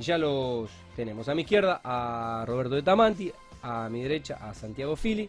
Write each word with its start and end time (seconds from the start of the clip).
ya 0.00 0.18
los 0.18 0.70
tenemos. 0.96 1.28
A 1.28 1.34
mi 1.34 1.42
izquierda 1.42 1.80
a 1.84 2.44
Roberto 2.46 2.74
de 2.74 2.82
Tamanti, 2.82 3.32
a 3.62 3.88
mi 3.88 4.02
derecha 4.02 4.38
a 4.40 4.54
Santiago 4.54 4.96
Fili. 4.96 5.28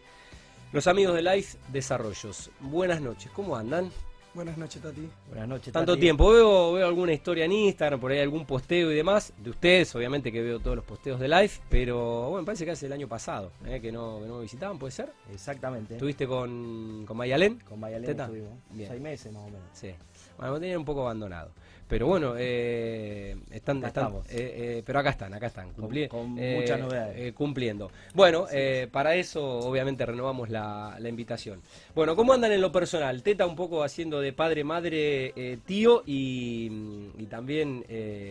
Los 0.72 0.86
amigos 0.86 1.14
de 1.14 1.22
Life 1.22 1.58
Desarrollos. 1.68 2.50
Buenas 2.60 3.00
noches, 3.00 3.30
¿cómo 3.34 3.56
andan? 3.56 3.90
Buenas 4.34 4.56
noches, 4.56 4.80
Tati. 4.80 5.06
Buenas 5.28 5.46
noches, 5.46 5.70
Tanto 5.74 5.92
Tati. 5.92 6.00
tiempo. 6.00 6.32
Veo, 6.32 6.72
veo 6.72 6.86
alguna 6.86 7.12
historia 7.12 7.44
en 7.44 7.52
Instagram, 7.52 8.00
por 8.00 8.10
ahí 8.12 8.18
algún 8.20 8.46
posteo 8.46 8.90
y 8.90 8.94
demás. 8.94 9.34
De 9.36 9.50
ustedes, 9.50 9.94
obviamente 9.94 10.32
que 10.32 10.40
veo 10.40 10.58
todos 10.58 10.76
los 10.76 10.84
posteos 10.86 11.20
de 11.20 11.28
Life, 11.28 11.60
pero 11.68 12.30
bueno, 12.30 12.46
parece 12.46 12.64
que 12.64 12.70
hace 12.70 12.86
el 12.86 12.94
año 12.94 13.06
pasado, 13.06 13.52
¿eh? 13.66 13.78
que, 13.82 13.92
no, 13.92 14.20
que 14.22 14.26
no 14.28 14.36
me 14.36 14.42
visitaban, 14.42 14.78
¿puede 14.78 14.92
ser? 14.92 15.12
Exactamente. 15.30 15.94
¿Estuviste 15.96 16.26
con, 16.26 17.04
con 17.06 17.14
Mayalén? 17.18 17.60
Con 17.60 17.78
Mayalén 17.78 18.18
estuvimos. 18.18 18.52
Bien. 18.70 18.88
Seis 18.88 19.02
meses 19.02 19.32
más 19.34 19.42
o 19.42 19.46
menos. 19.46 19.60
Sí. 19.74 19.90
Bueno, 20.36 20.54
me 20.54 20.60
tenían 20.60 20.78
un 20.78 20.84
poco 20.84 21.02
abandonado. 21.02 21.50
Pero 21.88 22.06
bueno, 22.06 22.34
eh, 22.38 23.36
están, 23.50 23.78
Acá 23.78 23.88
están 23.88 24.04
estamos. 24.06 24.26
eh, 24.30 24.78
eh, 24.78 24.82
pero 24.86 24.98
acá 25.00 25.10
están, 25.10 25.34
acá 25.34 25.48
están, 25.48 25.72
Con- 25.74 25.90
cumpli- 25.90 26.08
con 26.08 26.38
eh, 26.38 26.54
muchas 26.58 26.80
novedades. 26.80 27.32
cumpliendo. 27.34 27.90
Bueno, 28.14 28.46
para 28.90 29.14
eso 29.14 29.58
obviamente 29.58 30.06
renovamos 30.06 30.48
la, 30.48 30.96
la 30.98 31.08
invitación. 31.10 31.60
Bueno, 31.94 32.16
¿cómo 32.16 32.32
andan 32.32 32.52
en 32.52 32.62
lo 32.62 32.72
personal? 32.72 33.22
Teta 33.22 33.44
un 33.44 33.56
poco 33.56 33.82
haciendo 33.82 34.20
de 34.20 34.32
padre, 34.32 34.64
madre, 34.64 35.58
tío 35.66 36.02
y, 36.06 37.10
y 37.18 37.26
también 37.26 37.84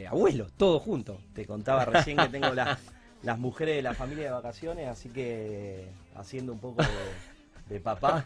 abuelo, 0.09 0.48
todo 0.57 0.79
junto. 0.79 1.20
Te 1.35 1.45
contaba 1.45 1.85
recién 1.85 2.18
que 2.18 2.29
tengo 2.29 2.55
las, 2.55 2.79
las 3.21 3.38
mujeres 3.38 3.76
de 3.76 3.84
la 3.84 3.93
familia 3.93 4.26
de 4.26 4.31
vacaciones, 4.31 4.88
así 4.88 5.09
que 5.09 5.85
haciendo 6.15 6.52
un 6.54 6.59
poco 6.59 6.81
de, 6.81 6.88
de 7.71 7.80
papá. 7.80 8.25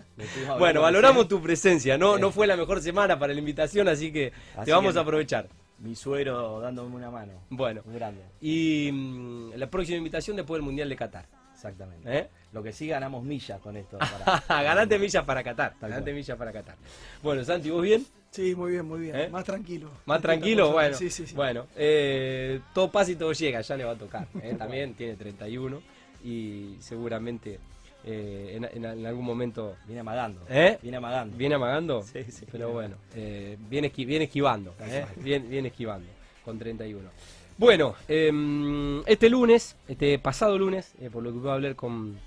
Bueno, 0.57 0.81
valoramos 0.81 1.27
tu 1.27 1.41
presencia, 1.41 1.97
no, 1.97 2.17
no 2.17 2.31
fue 2.31 2.47
la 2.47 2.57
mejor 2.57 2.81
semana 2.81 3.17
para 3.19 3.33
la 3.33 3.39
invitación, 3.39 3.87
así 3.87 4.11
que 4.11 4.31
Así 4.55 4.65
te 4.65 4.71
vamos 4.71 4.93
que- 4.93 4.99
a 4.99 5.01
aprovechar. 5.03 5.47
Mi 5.77 5.93
suegro 5.93 6.61
dándome 6.61 6.95
una 6.95 7.11
mano. 7.11 7.33
Bueno, 7.49 7.81
Muy 7.85 7.95
grande. 7.95 8.21
y 8.39 8.89
mm, 8.93 9.51
la 9.55 9.67
próxima 9.69 9.97
invitación 9.97 10.37
después 10.37 10.57
del 10.57 10.65
Mundial 10.65 10.87
de 10.89 10.95
Qatar. 10.95 11.25
Exactamente. 11.53 12.17
¿eh? 12.17 12.27
Lo 12.53 12.63
que 12.63 12.71
sí 12.71 12.87
ganamos 12.87 13.23
millas 13.23 13.59
con 13.59 13.75
esto. 13.77 13.97
para- 13.97 14.43
Ganate 14.63 14.97
millas 14.99 15.23
para 15.25 15.43
Qatar. 15.43 15.75
Cual. 15.79 16.03
millas 16.13 16.37
para 16.37 16.51
Qatar. 16.53 16.75
Bueno, 17.21 17.43
Santi, 17.43 17.69
¿vos 17.69 17.81
bien? 17.81 18.05
Sí, 18.31 18.55
muy 18.55 18.71
bien, 18.71 18.85
muy 18.87 18.99
bien. 19.01 19.15
¿Eh? 19.15 19.29
Más 19.29 19.43
tranquilo. 19.43 19.89
¿Más 20.05 20.21
tranquilo? 20.21 20.71
Bueno, 20.71 20.95
Sí, 20.95 21.09
sí, 21.09 21.25
sí. 21.27 21.35
bueno 21.35 21.67
eh, 21.75 22.59
todo 22.73 22.89
pasa 22.91 23.11
y 23.11 23.15
todo 23.15 23.31
llega, 23.33 23.61
ya 23.61 23.75
le 23.77 23.83
va 23.85 23.91
a 23.91 23.97
tocar. 23.97 24.27
¿eh? 24.41 24.55
También 24.57 24.93
tiene 24.95 25.15
31 25.15 25.81
y 26.23 26.75
seguramente 26.79 27.59
eh, 28.05 28.53
en, 28.55 28.63
en- 28.65 28.85
en 28.99 29.05
algún 29.05 29.25
momento... 29.25 29.75
Viene 29.85 30.01
amagando. 30.01 30.41
¿Eh? 30.49 30.77
Viene 30.81 30.97
amagando. 30.97 31.35
¿Viene 31.35 31.55
amagando? 31.55 32.03
Sí, 32.03 32.23
sí, 32.29 32.45
Pero 32.51 32.71
bueno, 32.71 32.95
eh, 33.15 33.57
viene, 33.69 33.91
esqui- 33.91 34.05
viene 34.05 34.25
esquivando. 34.25 34.75
¿eh? 34.81 35.05
Viene, 35.17 35.47
viene 35.47 35.67
esquivando 35.69 36.07
con 36.43 36.59
31. 36.59 37.09
Bueno, 37.57 37.95
em, 38.07 39.01
este 39.07 39.29
lunes, 39.29 39.75
este 39.87 40.19
pasado 40.19 40.57
lunes, 40.57 40.93
por 41.11 41.23
lo 41.23 41.31
que 41.33 41.39
puedo 41.39 41.51
hablar 41.53 41.75
con, 41.75 42.19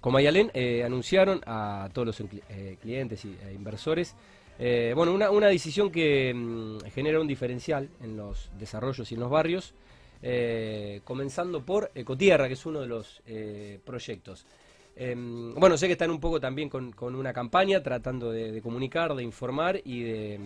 con 0.00 0.12
Mayalén, 0.12 0.50
anunciaron 0.84 1.40
a 1.46 1.88
todos 1.92 2.06
los 2.06 2.20
cli- 2.22 2.78
clientes 2.78 3.24
e 3.24 3.52
inversores, 3.52 4.14
bueno, 4.94 5.12
una, 5.12 5.30
una 5.30 5.48
decisión 5.48 5.90
que 5.90 6.32
mm, 6.34 6.78
genera 6.94 7.20
un 7.20 7.26
diferencial 7.26 7.88
en 8.02 8.16
los 8.16 8.50
desarrollos 8.58 9.10
y 9.10 9.14
en 9.14 9.20
los 9.20 9.30
barrios, 9.30 9.74
comenzando 11.04 11.62
por 11.62 11.90
Ecotierra, 11.94 12.46
que 12.48 12.54
es 12.54 12.64
uno 12.66 12.80
de 12.80 12.86
los 12.86 13.20
proyectos. 13.84 14.46
Em, 15.00 15.54
bueno, 15.54 15.78
sé 15.78 15.86
que 15.86 15.92
están 15.92 16.10
un 16.10 16.18
poco 16.18 16.40
también 16.40 16.68
con, 16.68 16.90
con 16.90 17.14
una 17.14 17.32
campaña 17.32 17.80
tratando 17.80 18.32
de, 18.32 18.60
comunicar, 18.60 19.14
de 19.14 19.22
informar 19.22 19.80
y 19.84 20.02
de 20.02 20.40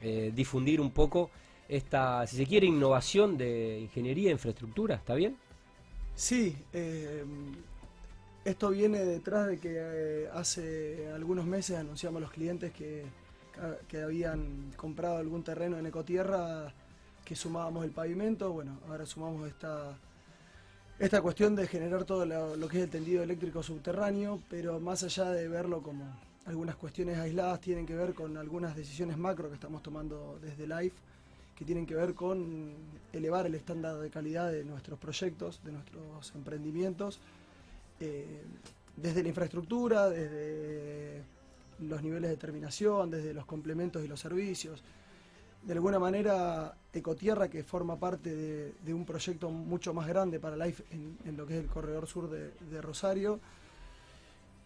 eh, 0.00 0.32
difundir 0.34 0.80
un 0.80 0.90
poco 0.90 1.30
esta, 1.68 2.26
si 2.26 2.36
se 2.38 2.46
quiere, 2.46 2.66
innovación 2.66 3.36
de 3.36 3.80
ingeniería 3.80 4.30
e 4.30 4.32
infraestructura, 4.32 4.94
¿está 4.94 5.14
bien? 5.14 5.36
Sí, 6.14 6.56
eh, 6.72 7.24
esto 8.46 8.70
viene 8.70 9.04
detrás 9.04 9.48
de 9.48 9.58
que 9.58 9.74
eh, 9.76 10.28
hace 10.32 11.10
algunos 11.14 11.44
meses 11.44 11.76
anunciamos 11.76 12.20
a 12.20 12.22
los 12.22 12.30
clientes 12.30 12.72
que, 12.72 13.04
que 13.86 14.00
habían 14.00 14.72
comprado 14.78 15.18
algún 15.18 15.44
terreno 15.44 15.78
en 15.78 15.84
Ecotierra, 15.84 16.72
que 17.22 17.36
sumábamos 17.36 17.84
el 17.84 17.90
pavimento. 17.90 18.50
Bueno, 18.50 18.78
ahora 18.88 19.04
sumamos 19.04 19.46
esta, 19.46 19.94
esta 20.98 21.20
cuestión 21.20 21.56
de 21.56 21.66
generar 21.66 22.04
todo 22.04 22.24
lo, 22.24 22.68
que 22.68 22.78
es 22.78 22.84
el 22.84 22.90
tendido 22.90 23.22
eléctrico 23.22 23.62
subterráneo, 23.62 24.40
pero 24.48 24.78
más 24.78 25.02
allá 25.02 25.30
de 25.30 25.48
verlo 25.48 25.82
como 25.82 26.04
algunas 26.46 26.76
cuestiones 26.76 27.18
aisladas, 27.18 27.60
tienen 27.60 27.86
que 27.86 27.94
ver 27.94 28.14
con 28.14 28.36
algunas 28.36 28.76
decisiones 28.76 29.16
macro 29.16 29.48
que 29.48 29.54
estamos 29.54 29.82
tomando 29.82 30.38
desde 30.40 30.66
LIFE, 30.66 30.96
que 31.56 31.64
tienen 31.64 31.86
que 31.86 31.94
ver 31.94 32.14
con 32.14 32.72
elevar 33.12 33.46
el 33.46 33.54
estándar 33.54 33.96
de 33.98 34.10
calidad 34.10 34.50
de 34.52 34.64
nuestros 34.64 34.98
proyectos, 34.98 35.60
de 35.64 35.72
nuestros 35.72 36.32
emprendimientos, 36.34 37.18
eh, 38.00 38.42
desde 38.96 39.22
la 39.22 39.28
infraestructura, 39.28 40.08
desde 40.08 41.22
los 41.80 42.02
niveles 42.02 42.30
de 42.30 42.36
terminación, 42.36 43.10
desde 43.10 43.34
los 43.34 43.46
complementos 43.46 44.04
y 44.04 44.08
los 44.08 44.20
servicios. 44.20 44.82
De 45.66 45.72
alguna 45.72 45.98
manera, 45.98 46.74
Ecotierra, 46.92 47.48
que 47.48 47.62
forma 47.62 47.96
parte 47.96 48.74
de, 48.84 48.94
un 48.94 49.06
proyecto 49.06 49.50
mucho 49.50 49.94
más 49.94 50.06
grande 50.06 50.38
para 50.38 50.56
Life 50.56 50.84
en, 50.90 51.36
lo 51.36 51.46
que 51.46 51.56
es 51.56 51.64
el 51.64 51.70
corredor 51.70 52.06
sur 52.06 52.28
de, 52.28 52.82
Rosario, 52.82 53.40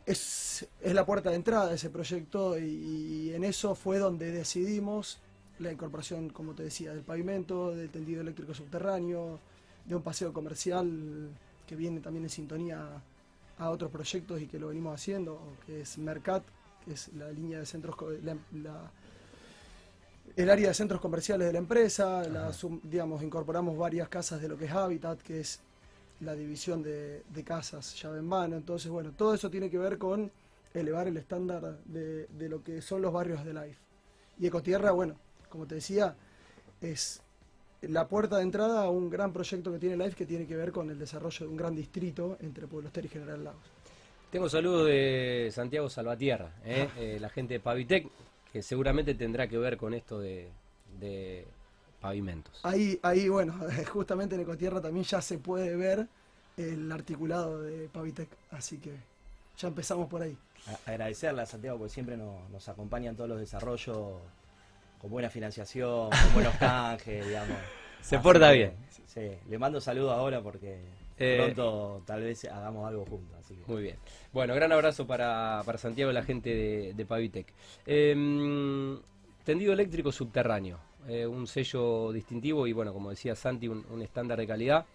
es, 0.04 0.66
es 0.81 0.94
la 0.94 1.06
puerta 1.06 1.31
de 1.31 1.36
entrada 1.36 1.69
de 1.69 1.76
ese 1.76 1.91
proyecto 1.91 2.59
y, 2.59 3.32
en 3.32 3.44
eso 3.44 3.75
fue 3.75 3.98
donde 3.98 4.32
decidimos 4.32 5.20
la 5.60 5.70
incorporación, 5.70 6.31
como 6.31 6.54
te 6.54 6.64
decía, 6.64 6.92
del 6.92 7.03
pavimento, 7.03 7.75
del 7.75 7.91
tendido 7.91 8.20
eléctrico 8.20 8.54
subterráneo, 8.54 9.38
de 9.84 9.94
un 9.94 10.03
paseo 10.03 10.32
comercial 10.32 11.30
que 11.66 11.76
viene 11.76 12.00
también 12.00 12.25
en 12.25 12.30
sintonía 12.30 13.03
a 13.59 13.70
otros 13.70 13.91
proyectos 13.91 14.41
y 14.41 14.47
que 14.47 14.59
lo 14.59 14.69
venimos 14.69 14.94
haciendo, 14.94 15.41
que 15.65 15.82
es 15.82 15.98
Mercat, 15.98 16.42
que 16.84 16.94
es 16.94 17.12
la 17.15 17.30
línea 17.30 17.59
de 17.60 17.66
centros, 17.66 17.97
el 20.37 20.50
área 20.50 20.69
de 20.69 20.75
centros 20.75 21.00
comerciales 21.00 21.47
de 21.47 21.53
la 21.53 21.59
empresa, 21.59 22.22
la 22.28 22.53
digamos, 22.83 23.22
incorporamos 23.22 23.77
varias 23.77 24.09
casas 24.09 24.41
de 24.41 24.49
lo 24.49 24.56
que 24.56 24.66
es 24.66 24.72
Habitat, 24.72 25.21
que 25.22 25.41
es 25.41 25.61
la 26.21 26.34
división 26.34 26.83
de, 26.83 27.22
de 27.33 27.44
casas 27.44 28.00
llave 28.00 28.19
en 28.19 28.27
mano. 28.27 28.56
Entonces, 28.56 28.91
bueno, 28.91 29.12
todo 29.16 29.34
eso 29.34 29.50
tiene 29.50 29.71
que 29.71 29.78
ver 29.78 29.99
con 29.99 30.31
elevar 30.75 31.09
el 31.09 31.16
estándar 31.16 31.78
de, 31.84 32.27
de 32.27 32.49
lo 32.49 32.62
que 32.62 32.83
son 32.83 33.03
los 33.03 33.12
barrios 33.12 33.44
de 33.44 33.55
Life. 33.55 33.78
Y 34.39 34.47
Ecotierra, 34.47 34.93
bueno, 34.93 35.16
como 35.49 35.66
te 35.66 35.77
decía, 35.77 36.15
es 36.81 37.21
la 37.83 38.09
puerta 38.09 38.37
de 38.37 38.43
entrada 38.43 38.83
a 38.83 38.91
un 38.91 39.09
gran 39.09 39.33
proyecto 39.33 39.72
que 39.72 39.78
tiene 39.78 39.97
Life 39.97 40.16
que 40.16 40.27
tiene 40.27 40.47
que 40.47 40.56
ver 40.56 40.72
con 40.72 40.91
el 40.91 40.99
desarrollo 40.99 41.47
de 41.47 41.50
un 41.50 41.56
gran 41.56 41.75
distrito 41.75 42.37
entre 42.41 42.66
Pueblo 42.66 42.89
Ester 42.89 43.05
y 43.05 43.09
General 43.09 43.43
Lagos. 43.43 43.62
Tengo 44.31 44.49
saludos 44.49 44.87
de 44.87 45.49
Santiago 45.53 45.89
Salvatierra, 45.89 46.53
¿eh? 46.65 46.89
Eh, 46.99 47.19
la 47.19 47.31
gente 47.31 47.55
de 47.55 47.60
Pavitec, 47.60 48.09
que 48.53 48.62
seguramente 48.62 49.14
tendrá 49.14 49.48
que 49.48 49.59
ver 49.59 49.76
con 49.76 49.94
esto 49.94 50.19
de, 50.19 50.48
de 50.98 51.47
pavimentos. 52.00 52.60
Ahí, 52.64 52.98
ahí, 53.03 53.28
bueno, 53.28 53.54
justamente 53.92 54.34
en 54.34 54.42
Ecotierra 54.42 54.81
también 54.81 55.04
ya 55.04 55.20
se 55.20 55.38
puede 55.38 55.76
ver 55.76 56.06
el 56.56 56.91
articulado 56.91 57.62
de 57.62 57.88
Pavitec, 57.88 58.28
así 58.50 58.78
que 58.78 58.92
ya 59.56 59.69
empezamos 59.69 60.09
por 60.09 60.22
ahí. 60.22 60.36
Agradecerle 60.86 61.42
a 61.42 61.47
Santiago 61.47 61.78
porque 61.78 61.92
siempre 61.92 62.16
nos, 62.16 62.48
nos 62.50 62.69
acompaña 62.69 63.10
en 63.10 63.16
todos 63.16 63.31
los 63.31 63.38
desarrollos 63.38 64.20
con 65.00 65.10
buena 65.10 65.30
financiación, 65.30 66.10
con 66.10 66.34
buenos 66.34 66.54
canjes, 66.56 67.26
digamos. 67.26 67.56
Se 68.00 68.16
Así 68.16 68.22
porta 68.22 68.50
que, 68.50 68.56
bien. 68.56 68.72
Sí, 69.06 69.30
le 69.48 69.59
mando 69.59 69.80
saludos 69.80 70.12
ahora 70.12 70.42
porque 70.42 70.80
Eh, 71.18 71.36
pronto 71.36 72.02
tal 72.06 72.22
vez 72.22 72.44
hagamos 72.44 72.86
algo 72.86 73.04
juntos. 73.04 73.36
Así 73.38 73.54
que. 73.54 73.70
Muy 73.70 73.82
bien. 73.82 73.96
Bueno, 74.32 74.54
gran 74.54 74.72
abrazo 74.72 75.06
para, 75.06 75.62
para 75.64 75.78
Santiago 75.78 76.10
y 76.10 76.14
la 76.14 76.22
gente 76.22 76.54
de, 76.54 76.94
de 76.94 77.06
Pavitec. 77.06 77.52
Em, 77.86 78.98
tendido 79.44 79.72
eléctrico 79.72 80.12
subterráneo, 80.12 80.78
eh, 81.08 81.26
un 81.26 81.46
sello 81.46 82.12
distintivo 82.12 82.66
y 82.66 82.72
bueno, 82.72 82.92
como 82.92 83.10
decía 83.10 83.34
Santi, 83.34 83.68
un, 83.68 83.84
un 83.90 84.02
estándar 84.02 84.38
de 84.38 84.46
calidad. 84.46 84.86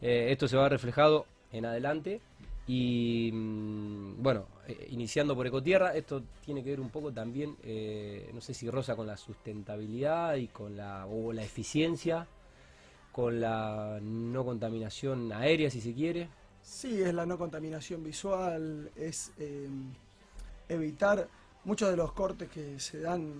Eh, 0.00 0.28
esto 0.30 0.48
se 0.48 0.56
va 0.56 0.68
reflejado 0.68 1.26
en 1.52 1.66
adelante 1.66 2.20
y 2.66 3.30
mm, 3.32 4.22
bueno, 4.22 4.46
iniciando 4.90 5.34
por 5.34 5.46
Ecotierra, 5.46 5.94
esto 5.96 6.22
tiene 6.44 6.62
que 6.62 6.70
ver 6.70 6.80
un 6.80 6.90
poco 6.90 7.12
también, 7.12 7.56
no 8.32 8.40
sé 8.40 8.54
si 8.54 8.70
rosa 8.70 8.94
con 8.94 9.06
la 9.06 9.16
sustentabilidad 9.16 10.36
y 10.36 10.46
con 10.46 10.76
la, 10.76 11.06
o 11.06 11.32
la 11.32 11.42
eficiencia, 11.42 12.26
con 13.12 13.40
la 13.40 13.98
no 14.02 14.44
contaminación 14.44 15.32
aérea 15.32 15.70
si 15.70 15.80
se 15.80 15.92
quiere. 15.92 16.28
Sí, 16.62 17.02
es 17.02 17.12
la 17.12 17.26
no 17.26 17.36
contaminación 17.38 18.02
visual, 18.02 18.90
es 18.96 19.32
eh, 19.38 19.68
evitar 20.68 21.28
muchos 21.64 21.90
de 21.90 21.96
los 21.96 22.12
cortes 22.12 22.48
que 22.48 22.78
se 22.80 23.00
dan 23.00 23.32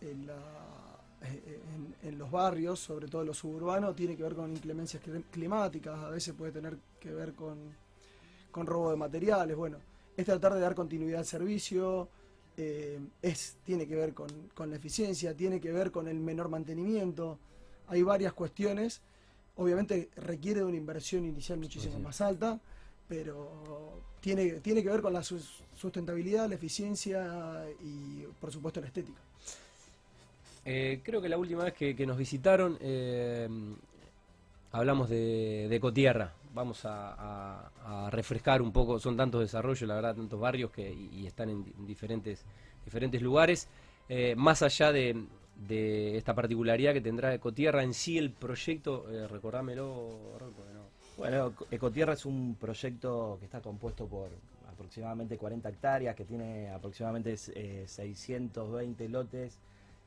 en, 0.00 0.26
la- 0.26 0.98
en- 1.22 1.94
en 2.08 2.18
los 2.18 2.30
barrios, 2.30 2.80
sobre 2.80 3.06
todo 3.08 3.20
en 3.22 3.28
los 3.28 3.38
suburbanos, 3.38 3.94
tiene 3.94 4.16
que 4.16 4.22
ver 4.24 4.34
con 4.34 4.50
inclemencias 4.50 5.02
clim- 5.02 5.24
climáticas, 5.30 5.98
a 5.98 6.10
veces 6.10 6.34
puede 6.34 6.52
tener 6.52 6.76
que 6.98 7.12
ver 7.12 7.34
con, 7.34 7.58
con 8.50 8.66
robo 8.66 8.90
de 8.90 8.96
materiales. 8.96 9.56
Bueno, 9.56 9.78
es 10.16 10.24
tratar 10.26 10.54
de 10.54 10.60
dar 10.60 10.74
continuidad 10.74 11.20
al 11.20 11.26
servicio, 11.26 12.08
eh, 12.56 12.98
es, 13.22 13.56
tiene 13.64 13.86
que 13.86 13.94
ver 13.94 14.12
con, 14.14 14.28
con 14.54 14.70
la 14.70 14.76
eficiencia, 14.76 15.34
tiene 15.36 15.60
que 15.60 15.70
ver 15.72 15.90
con 15.92 16.08
el 16.08 16.18
menor 16.18 16.48
mantenimiento. 16.48 17.38
Hay 17.88 18.02
varias 18.02 18.32
cuestiones 18.32 19.00
obviamente 19.56 20.08
requiere 20.16 20.60
de 20.60 20.66
una 20.66 20.76
inversión 20.76 21.24
inicial 21.24 21.58
muchísimo 21.58 21.96
Sí. 21.96 22.02
más 22.02 22.20
alta, 22.20 22.58
pero 23.08 24.00
tiene, 24.20 24.52
tiene 24.60 24.82
que 24.82 24.88
ver 24.88 25.02
con 25.02 25.12
la 25.12 25.22
sus- 25.22 25.62
sustentabilidad, 25.76 26.48
la 26.48 26.54
eficiencia 26.54 27.64
y 27.82 28.24
por 28.40 28.50
supuesto 28.52 28.80
la 28.80 28.86
estética. 28.86 29.20
Eh, 30.64 31.00
creo 31.02 31.20
que 31.20 31.28
la 31.28 31.38
última 31.38 31.64
vez 31.64 31.74
que, 31.74 31.96
que 31.96 32.06
nos 32.06 32.16
visitaron 32.16 32.78
eh, 32.80 33.48
hablamos 34.72 35.08
de, 35.08 35.66
de 35.68 35.76
Ecotierra. 35.76 36.32
Vamos 36.54 36.84
a, 36.84 37.14
a- 37.14 38.06
a 38.06 38.10
refrescar 38.10 38.60
un 38.62 38.72
poco, 38.72 38.98
son 38.98 39.16
tantos 39.16 39.40
desarrollos, 39.40 39.88
la 39.88 39.94
verdad, 39.94 40.14
tantos 40.14 40.38
barrios 40.38 40.70
que 40.70 40.90
y, 40.92 41.10
y 41.22 41.26
están 41.26 41.48
en 41.50 41.64
diferentes, 41.86 42.44
diferentes 42.84 43.20
lugares. 43.22 43.68
Eh, 44.08 44.34
más 44.36 44.62
allá 44.62 44.92
de, 44.92 45.24
de 45.56 46.16
esta 46.16 46.34
particularidad 46.34 46.92
que 46.92 47.00
tendrá 47.00 47.32
Ecotierra 47.34 47.82
en 47.82 47.94
sí, 47.94 48.18
el 48.18 48.30
proyecto, 48.32 49.10
eh, 49.10 49.28
recordámelo, 49.28 50.38
no. 50.74 50.82
Bueno, 51.16 51.52
Ecotierra 51.70 52.14
es 52.14 52.24
un 52.24 52.56
proyecto 52.58 53.36
que 53.38 53.44
está 53.44 53.60
compuesto 53.60 54.06
por 54.06 54.30
aproximadamente 54.68 55.36
40 55.36 55.68
hectáreas, 55.68 56.16
que 56.16 56.24
tiene 56.24 56.70
aproximadamente 56.70 57.36
eh, 57.54 57.84
620 57.86 59.08
lotes 59.08 59.58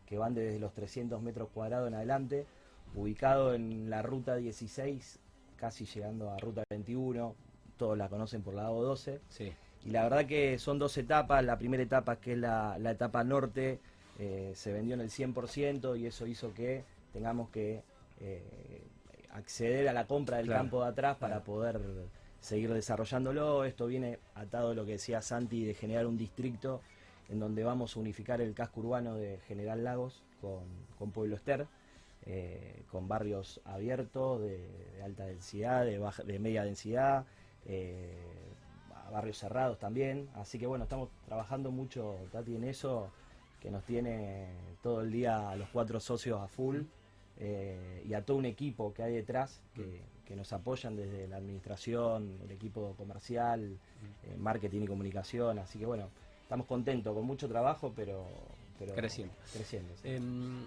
que 0.05 0.17
van 0.17 0.33
desde 0.33 0.59
los 0.59 0.73
300 0.73 1.21
metros 1.21 1.49
cuadrados 1.53 1.87
en 1.87 1.95
adelante, 1.95 2.45
ubicado 2.95 3.53
en 3.53 3.89
la 3.89 4.01
ruta 4.01 4.35
16, 4.35 5.19
casi 5.55 5.85
llegando 5.85 6.29
a 6.31 6.37
ruta 6.37 6.63
21, 6.69 7.35
todos 7.77 7.97
la 7.97 8.07
conocen 8.09 8.41
por 8.41 8.53
la 8.53 8.69
O12. 8.69 9.19
Sí, 9.29 9.51
Y 9.83 9.89
la 9.89 10.03
verdad 10.03 10.25
que 10.25 10.59
son 10.59 10.79
dos 10.79 10.97
etapas. 10.97 11.43
La 11.43 11.57
primera 11.57 11.83
etapa, 11.83 12.17
que 12.17 12.33
es 12.33 12.37
la, 12.37 12.77
la 12.79 12.91
etapa 12.91 13.23
norte, 13.23 13.79
eh, 14.19 14.51
se 14.55 14.71
vendió 14.73 14.93
en 14.95 15.01
el 15.01 15.09
100% 15.09 15.99
y 15.99 16.05
eso 16.07 16.25
hizo 16.27 16.53
que 16.53 16.83
tengamos 17.13 17.49
que 17.49 17.83
eh, 18.19 18.83
acceder 19.31 19.87
a 19.89 19.93
la 19.93 20.07
compra 20.07 20.37
del 20.37 20.45
Claro, 20.47 20.61
campo 20.61 20.83
de 20.83 20.89
atrás 20.89 21.17
para 21.17 21.35
claro. 21.35 21.45
poder 21.45 21.81
seguir 22.39 22.73
desarrollándolo. 22.73 23.65
Esto 23.65 23.87
viene 23.87 24.19
atado 24.35 24.71
a 24.71 24.73
lo 24.73 24.85
que 24.85 24.93
decía 24.93 25.21
Santi 25.21 25.65
de 25.65 25.73
generar 25.73 26.05
un 26.07 26.17
distrito 26.17 26.81
en 27.29 27.39
donde 27.39 27.63
vamos 27.63 27.95
a 27.95 27.99
unificar 27.99 28.39
el 28.41 28.53
casco 28.53 28.81
urbano 28.81 29.15
de 29.15 29.39
General 29.47 29.83
Lagos 29.83 30.23
con, 30.41 30.63
con 30.97 31.11
Pueblo 31.11 31.35
Ester. 31.35 31.67
eh, 32.27 32.83
con 32.91 33.07
barrios 33.07 33.61
abiertos 33.65 34.41
de, 34.41 34.57
de 34.95 35.03
alta 35.03 35.25
densidad, 35.25 35.85
de, 35.85 35.99
baja, 35.99 36.23
de 36.23 36.39
media 36.39 36.63
densidad, 36.63 37.25
eh, 37.65 38.15
barrios 39.11 39.37
cerrados 39.37 39.77
también. 39.79 40.29
Así 40.35 40.57
que 40.57 40.65
bueno, 40.67 40.85
estamos 40.85 41.09
trabajando 41.25 41.71
mucho, 41.71 42.15
Tati, 42.31 42.55
en 42.55 42.63
eso, 42.63 43.11
que 43.65 43.71
nos 43.71 43.83
tiene 43.83 44.45
todo 44.83 45.01
el 45.01 45.11
día 45.11 45.49
a 45.49 45.55
los 45.55 45.67
cuatro 45.69 45.99
socios 45.99 46.39
a 46.39 46.47
full 46.47 46.81
eh, 47.39 48.03
y 48.07 48.13
a 48.13 48.21
todo 48.23 48.37
un 48.37 48.45
equipo 48.45 48.93
que 48.93 49.01
hay 49.01 49.13
detrás 49.15 49.59
que, 49.73 50.01
que 50.23 50.35
nos 50.35 50.53
apoyan 50.53 50.95
desde 50.95 51.27
la 51.27 51.37
administración, 51.37 52.37
el 52.43 52.51
equipo 52.51 52.93
comercial, 52.95 53.75
eh, 54.23 54.35
marketing 54.37 54.81
y 54.83 54.87
comunicación. 54.87 55.57
Así 55.57 55.79
que 55.79 55.87
bueno, 55.87 56.09
estamos 56.43 56.67
contentos, 56.67 57.11
con 57.15 57.25
mucho 57.25 57.47
trabajo, 57.47 57.91
pero, 57.95 58.27
pero 58.77 58.93
Creciendo. 58.93 59.33
creciendo, 59.51 59.89
sí. 59.95 60.09
Em, 60.09 60.61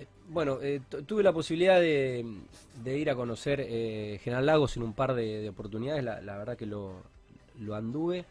eh, 0.00 0.06
bueno, 0.28 0.58
tu- 0.90 1.04
tuve 1.04 1.22
la 1.22 1.32
posibilidad 1.32 1.80
de, 1.80 2.26
de 2.82 2.98
ir 2.98 3.08
a 3.08 3.14
conocer 3.14 3.60
General 4.18 4.44
Lagos 4.44 4.76
en 4.76 4.82
un 4.82 4.94
par 4.94 5.14
de, 5.14 5.42
de 5.42 5.48
oportunidades, 5.48 6.02
la, 6.02 6.20
la 6.22 6.36
verdad 6.38 6.56
que 6.56 6.66
lo, 6.66 6.94
lo 7.60 7.76
anduve. 7.76 8.24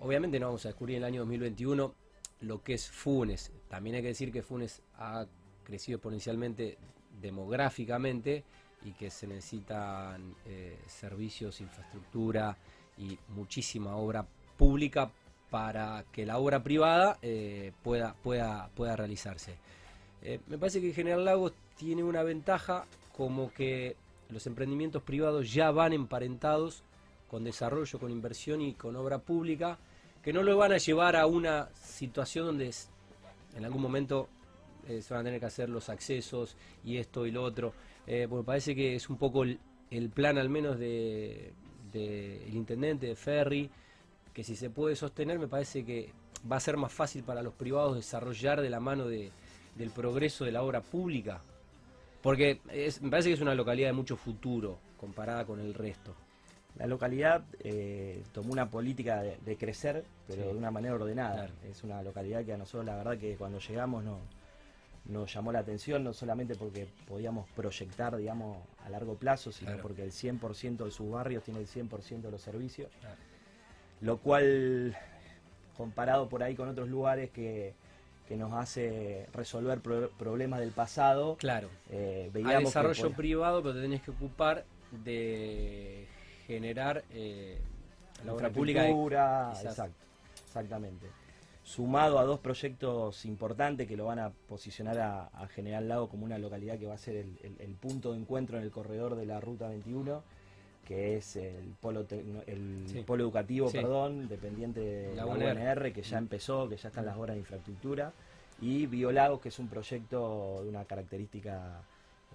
Obviamente 0.00 0.40
no 0.40 0.46
vamos 0.46 0.64
a 0.66 0.70
descubrir 0.70 0.96
en 0.96 1.02
el 1.04 1.06
año 1.06 1.20
2021 1.20 1.94
lo 2.40 2.62
que 2.62 2.74
es 2.74 2.88
Funes. 2.88 3.52
También 3.68 3.96
hay 3.96 4.02
que 4.02 4.08
decir 4.08 4.32
que 4.32 4.42
Funes 4.42 4.82
ha 4.96 5.26
crecido 5.64 5.96
exponencialmente 5.96 6.78
demográficamente 7.20 8.44
y 8.84 8.92
que 8.92 9.10
se 9.10 9.26
necesitan 9.26 10.34
eh, 10.46 10.78
servicios, 10.86 11.60
infraestructura 11.60 12.56
y 12.96 13.18
muchísima 13.28 13.96
obra 13.96 14.26
pública 14.56 15.10
para 15.50 16.04
que 16.12 16.26
la 16.26 16.38
obra 16.38 16.62
privada 16.62 17.18
eh, 17.22 17.72
pueda, 17.82 18.14
pueda, 18.22 18.68
pueda 18.74 18.96
realizarse. 18.96 19.56
Eh, 20.22 20.40
me 20.46 20.58
parece 20.58 20.80
que 20.80 20.92
General 20.92 21.24
Lagos 21.24 21.52
tiene 21.76 22.02
una 22.02 22.22
ventaja 22.22 22.84
como 23.16 23.52
que 23.52 23.96
los 24.28 24.46
emprendimientos 24.46 25.02
privados 25.02 25.52
ya 25.52 25.70
van 25.70 25.92
emparentados 25.92 26.82
con 27.30 27.44
desarrollo, 27.44 27.98
con 27.98 28.10
inversión 28.10 28.60
y 28.60 28.74
con 28.74 28.96
obra 28.96 29.18
pública, 29.18 29.78
que 30.28 30.32
no 30.34 30.42
lo 30.42 30.58
van 30.58 30.72
a 30.72 30.76
llevar 30.76 31.16
a 31.16 31.24
una 31.24 31.70
situación 31.72 32.44
donde 32.44 32.70
en 33.56 33.64
algún 33.64 33.80
momento 33.80 34.28
eh, 34.86 35.00
se 35.00 35.14
van 35.14 35.22
a 35.22 35.24
tener 35.24 35.40
que 35.40 35.46
hacer 35.46 35.70
los 35.70 35.88
accesos 35.88 36.54
y 36.84 36.98
esto 36.98 37.24
y 37.24 37.30
lo 37.30 37.42
otro. 37.42 37.72
Eh, 38.06 38.26
porque 38.28 38.44
parece 38.44 38.74
que 38.74 38.94
es 38.94 39.08
un 39.08 39.16
poco 39.16 39.44
el, 39.44 40.10
plan 40.10 40.36
al 40.36 40.50
menos 40.50 40.78
de, 40.78 41.54
de 41.94 42.44
el 42.46 42.54
intendente 42.54 43.06
de 43.06 43.16
Ferry, 43.16 43.70
que 44.34 44.44
si 44.44 44.54
se 44.54 44.68
puede 44.68 44.96
sostener 44.96 45.38
me 45.38 45.48
parece 45.48 45.82
que 45.82 46.12
va 46.52 46.56
a 46.56 46.60
ser 46.60 46.76
más 46.76 46.92
fácil 46.92 47.22
para 47.22 47.42
los 47.42 47.54
privados 47.54 47.96
desarrollar 47.96 48.60
de 48.60 48.68
la 48.68 48.80
mano 48.80 49.06
de, 49.06 49.30
del 49.76 49.88
progreso 49.92 50.44
de 50.44 50.52
la 50.52 50.62
obra 50.62 50.82
pública. 50.82 51.40
Porque 52.20 52.60
me 53.00 53.08
parece 53.08 53.30
que 53.30 53.34
es 53.34 53.40
una 53.40 53.54
localidad 53.54 53.88
de 53.88 53.94
mucho 53.94 54.18
futuro 54.18 54.78
comparada 54.98 55.46
con 55.46 55.58
el 55.58 55.72
resto. 55.72 56.14
La 56.78 56.86
localidad 56.86 57.42
eh, 57.60 58.22
tomó 58.32 58.52
una 58.52 58.70
política 58.70 59.20
de, 59.22 59.36
de 59.44 59.56
crecer, 59.56 60.04
pero 60.28 60.42
Sí. 60.42 60.48
de 60.48 60.54
una 60.54 60.70
manera 60.70 60.94
ordenada. 60.94 61.34
Claro. 61.46 61.52
Es 61.70 61.82
una 61.82 62.02
localidad 62.02 62.44
que 62.44 62.52
a 62.52 62.56
nosotros 62.56 62.84
la 62.86 62.96
verdad 62.96 63.18
que 63.18 63.34
cuando 63.36 63.58
llegamos 63.58 64.04
no, 64.04 64.18
nos 65.06 65.32
llamó 65.34 65.50
la 65.52 65.58
atención, 65.60 66.04
no 66.04 66.12
solamente 66.12 66.54
porque 66.54 66.86
podíamos 67.08 67.48
proyectar, 67.50 68.16
digamos, 68.16 68.58
a 68.84 68.90
largo 68.90 69.14
plazo, 69.16 69.50
sino 69.50 69.70
Claro. 69.72 69.82
porque 69.82 70.02
el 70.04 70.12
100% 70.12 70.84
de 70.84 70.90
sus 70.92 71.10
barrios 71.10 71.42
tiene 71.42 71.60
el 71.60 71.66
100% 71.66 72.20
de 72.22 72.30
los 72.30 72.42
servicios. 72.42 72.90
Claro. 73.00 73.16
Lo 74.00 74.18
cual, 74.18 74.96
comparado 75.76 76.28
por 76.28 76.42
ahí 76.44 76.54
con 76.54 76.68
otros 76.68 76.88
lugares 76.88 77.30
que, 77.30 77.74
que 78.28 78.36
nos 78.36 78.52
hace 78.52 79.26
resolver 79.32 79.80
pro- 79.80 80.10
problemas 80.10 80.60
del 80.60 80.70
pasado, 80.70 81.36
Claro. 81.38 81.68
eh, 81.90 82.24
Hay 82.26 82.30
veíamos 82.30 82.58
que 82.60 82.64
desarrollo 82.66 83.10
privado, 83.16 83.62
pero 83.62 83.74
te 83.74 83.80
tenés 83.80 84.02
que 84.02 84.12
ocupar 84.12 84.64
de 85.04 86.06
generar 86.58 87.04
eh, 87.12 87.58
la 88.24 88.32
obra 88.32 88.50
pública. 88.50 88.82
de- 88.82 88.90
exacto, 89.62 89.94
exactamente. 90.46 91.06
Sumado 91.62 92.18
a 92.18 92.24
dos 92.24 92.40
proyectos 92.40 93.26
importantes 93.26 93.86
que 93.86 93.96
lo 93.98 94.06
van 94.06 94.18
a 94.18 94.30
posicionar 94.48 94.98
a, 94.98 95.26
a 95.26 95.46
General 95.48 95.86
Lago 95.86 96.08
como 96.08 96.24
una 96.24 96.38
localidad 96.38 96.78
que 96.78 96.86
va 96.86 96.94
a 96.94 96.98
ser 96.98 97.16
el, 97.16 97.38
el- 97.42 97.60
el 97.60 97.74
punto 97.74 98.12
de 98.12 98.18
encuentro 98.18 98.56
en 98.56 98.64
el 98.64 98.70
corredor 98.70 99.14
de 99.14 99.26
la 99.26 99.38
Ruta 99.40 99.68
21, 99.68 100.22
que 100.86 101.18
es 101.18 101.36
el 101.36 101.74
polo, 101.78 102.06
el 102.46 102.84
Sí. 102.88 103.02
polo 103.06 103.22
educativo, 103.24 103.68
Sí. 103.68 103.76
perdón, 103.76 104.26
dependiente 104.28 104.80
de 104.80 105.14
La 105.14 105.26
UNR. 105.26 105.52
UNR, 105.52 105.92
que 105.92 106.00
ya 106.02 106.16
empezó, 106.16 106.66
que 106.66 106.78
ya 106.78 106.88
están 106.88 107.04
las 107.04 107.18
obras 107.18 107.34
de 107.34 107.40
infraestructura, 107.40 108.12
y 108.62 108.86
Biolagos, 108.86 109.40
que 109.42 109.50
es 109.50 109.58
un 109.58 109.68
proyecto 109.68 110.62
de 110.62 110.70
una 110.70 110.86
característica 110.86 111.82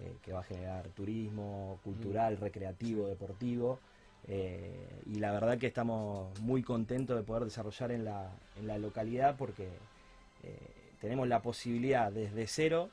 eh, 0.02 0.12
que 0.24 0.34
va 0.34 0.40
a 0.42 0.44
generar 0.44 0.88
turismo 0.90 1.80
cultural, 1.84 2.38
recreativo, 2.38 3.08
deportivo. 3.08 3.80
Eh, 4.28 5.02
y 5.06 5.16
la 5.16 5.32
verdad 5.32 5.58
que 5.58 5.68
estamos 5.68 6.40
muy 6.40 6.64
contentos 6.64 7.18
de 7.18 7.24
poder 7.24 7.44
desarrollar 7.44 7.92
en 7.92 8.06
la, 8.06 8.32
en 8.58 8.68
la 8.68 8.78
localidad 8.78 9.36
porque 9.38 9.68
eh, 10.44 10.58
tenemos 11.02 11.28
la 11.28 11.42
posibilidad 11.42 12.12
desde 12.12 12.48
cero 12.48 12.90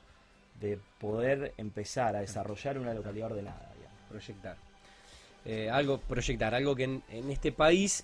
de 0.59 0.77
poder 0.99 1.53
empezar 1.57 2.15
a 2.15 2.21
desarrollar 2.21 2.77
una 2.77 2.93
localidad 2.93 3.31
ordenada. 3.31 3.71
proyectar. 4.09 4.57
Eh, 5.45 5.69
algo, 5.71 5.99
proyectar, 5.99 6.53
algo 6.53 6.75
que 6.75 6.83
en, 6.83 7.31
este 7.31 7.51
país, 7.51 8.03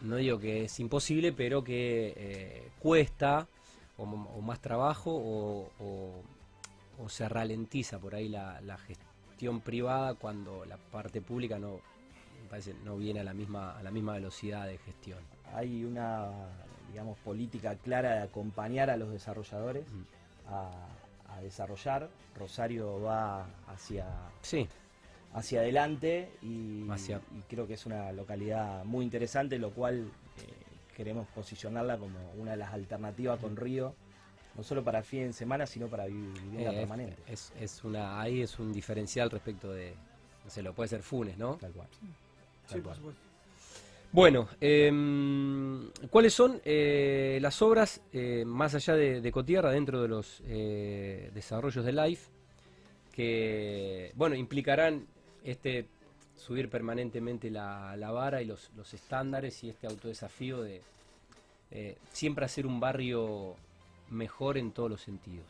no 0.00 0.16
digo 0.16 0.40
que 0.40 0.64
es 0.64 0.80
imposible, 0.80 1.32
pero 1.32 1.62
que 1.62 2.70
cuesta, 2.80 3.46
o, 3.98 4.06
más 4.06 4.60
trabajo, 4.60 5.12
o, 5.78 6.22
se 7.08 7.28
ralentiza 7.28 8.00
por 8.00 8.16
ahí 8.16 8.28
la 8.28 8.78
gestión 8.78 9.05
privada 9.62 10.14
cuando 10.14 10.64
la 10.64 10.76
parte 10.76 11.20
pública 11.20 11.58
no, 11.58 11.80
me 12.42 12.48
parece, 12.48 12.74
no 12.84 12.96
viene 12.96 13.20
a 13.20 13.24
la 13.24 13.34
misma, 13.34 13.76
a 13.78 13.82
la 13.82 13.90
misma 13.90 14.14
velocidad 14.14 14.66
de 14.66 14.78
gestión. 14.78 15.18
Hay 15.54 15.84
una 15.84 16.30
digamos, 16.90 17.18
política 17.18 17.74
clara 17.76 18.14
de 18.14 18.22
acompañar 18.22 18.88
a 18.90 18.96
los 18.96 19.10
desarrolladores 19.10 19.84
Mm. 19.90 20.52
a, 20.52 20.70
a 21.36 21.40
desarrollar. 21.42 22.08
Rosario 22.38 23.00
va 23.02 23.46
hacia, 23.68 24.06
Sí, 24.42 24.66
hacia 25.34 25.60
adelante 25.60 26.30
y, 26.42 26.88
Hacia- 26.88 27.20
y 27.36 27.40
creo 27.48 27.66
que 27.66 27.74
es 27.74 27.84
una 27.86 28.12
localidad 28.12 28.84
muy 28.84 29.04
interesante, 29.04 29.58
lo 29.58 29.70
cual 29.72 30.10
eh, 30.38 30.52
queremos 30.96 31.26
posicionarla 31.34 31.98
como 31.98 32.18
una 32.38 32.52
de 32.52 32.56
las 32.58 32.72
alternativas 32.72 33.38
con 33.40 33.56
Río, 33.56 33.94
no 34.56 34.62
solo 34.62 34.82
para 34.82 34.98
el 34.98 35.04
fin 35.04 35.26
de 35.28 35.32
semana, 35.32 35.66
sino 35.66 35.86
para 35.88 36.06
vi- 36.06 36.14
vivienda 36.14 36.72
eh, 36.72 36.76
permanente. 36.76 37.16
es, 37.28 37.52
es 37.60 37.84
una, 37.84 38.20
ahí 38.20 38.42
es 38.42 38.58
un 38.58 38.72
diferencial 38.72 39.30
respecto 39.30 39.72
de, 39.72 39.92
no 40.44 40.50
sé, 40.50 40.62
lo 40.62 40.72
puede 40.72 40.88
ser 40.88 41.02
Funes, 41.02 41.36
¿no? 41.36 41.56
Tal 41.56 41.72
cual. 41.72 41.88
Sí, 41.92 42.06
Tal 42.68 42.80
por 42.80 42.82
cual. 42.84 42.96
supuesto. 42.96 43.20
Bueno, 44.12 44.48
em, 44.60 45.90
¿cuáles 46.10 46.32
son 46.32 46.60
eh, 46.64 47.38
las 47.42 47.60
obras 47.60 48.00
eh, 48.12 48.44
más 48.46 48.74
allá 48.74 48.94
de, 48.94 49.20
de 49.20 49.32
Cotierra 49.32 49.70
dentro 49.70 50.00
de 50.00 50.08
los 50.08 50.40
eh, 50.46 51.30
desarrollos 51.34 51.84
de 51.84 51.92
Life 51.92 52.30
que, 53.12 54.12
bueno, 54.14 54.34
implicarán 54.36 55.06
este 55.44 55.86
subir 56.36 56.68
permanentemente 56.70 57.50
la, 57.50 57.96
la 57.96 58.10
vara 58.10 58.40
y 58.42 58.44
los, 58.46 58.70
los, 58.76 58.92
estándares 58.94 59.62
y 59.64 59.70
este 59.70 59.86
autodesafío 59.86 60.62
de 60.62 60.82
eh, 61.70 61.96
siempre 62.12 62.44
hacer 62.44 62.66
un 62.66 62.78
barrio 62.78 63.56
mejor 64.10 64.58
en 64.58 64.72
todos 64.72 64.90
los 64.90 65.00
sentidos. 65.00 65.46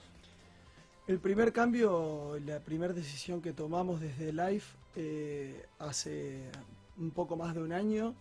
El 1.07 1.21
primer 1.21 1.53
cambio, 1.53 2.37
la 2.45 2.59
primera 2.61 2.93
decisión 2.93 3.41
que 3.41 3.53
tomamos 3.53 4.01
desde 4.01 4.33
Life 4.33 4.77
eh, 4.97 5.67
hace 5.79 6.43
un 6.99 7.11
poco 7.11 7.37
más 7.37 7.55
de 7.55 7.63
un 7.63 7.73
año 7.73 8.15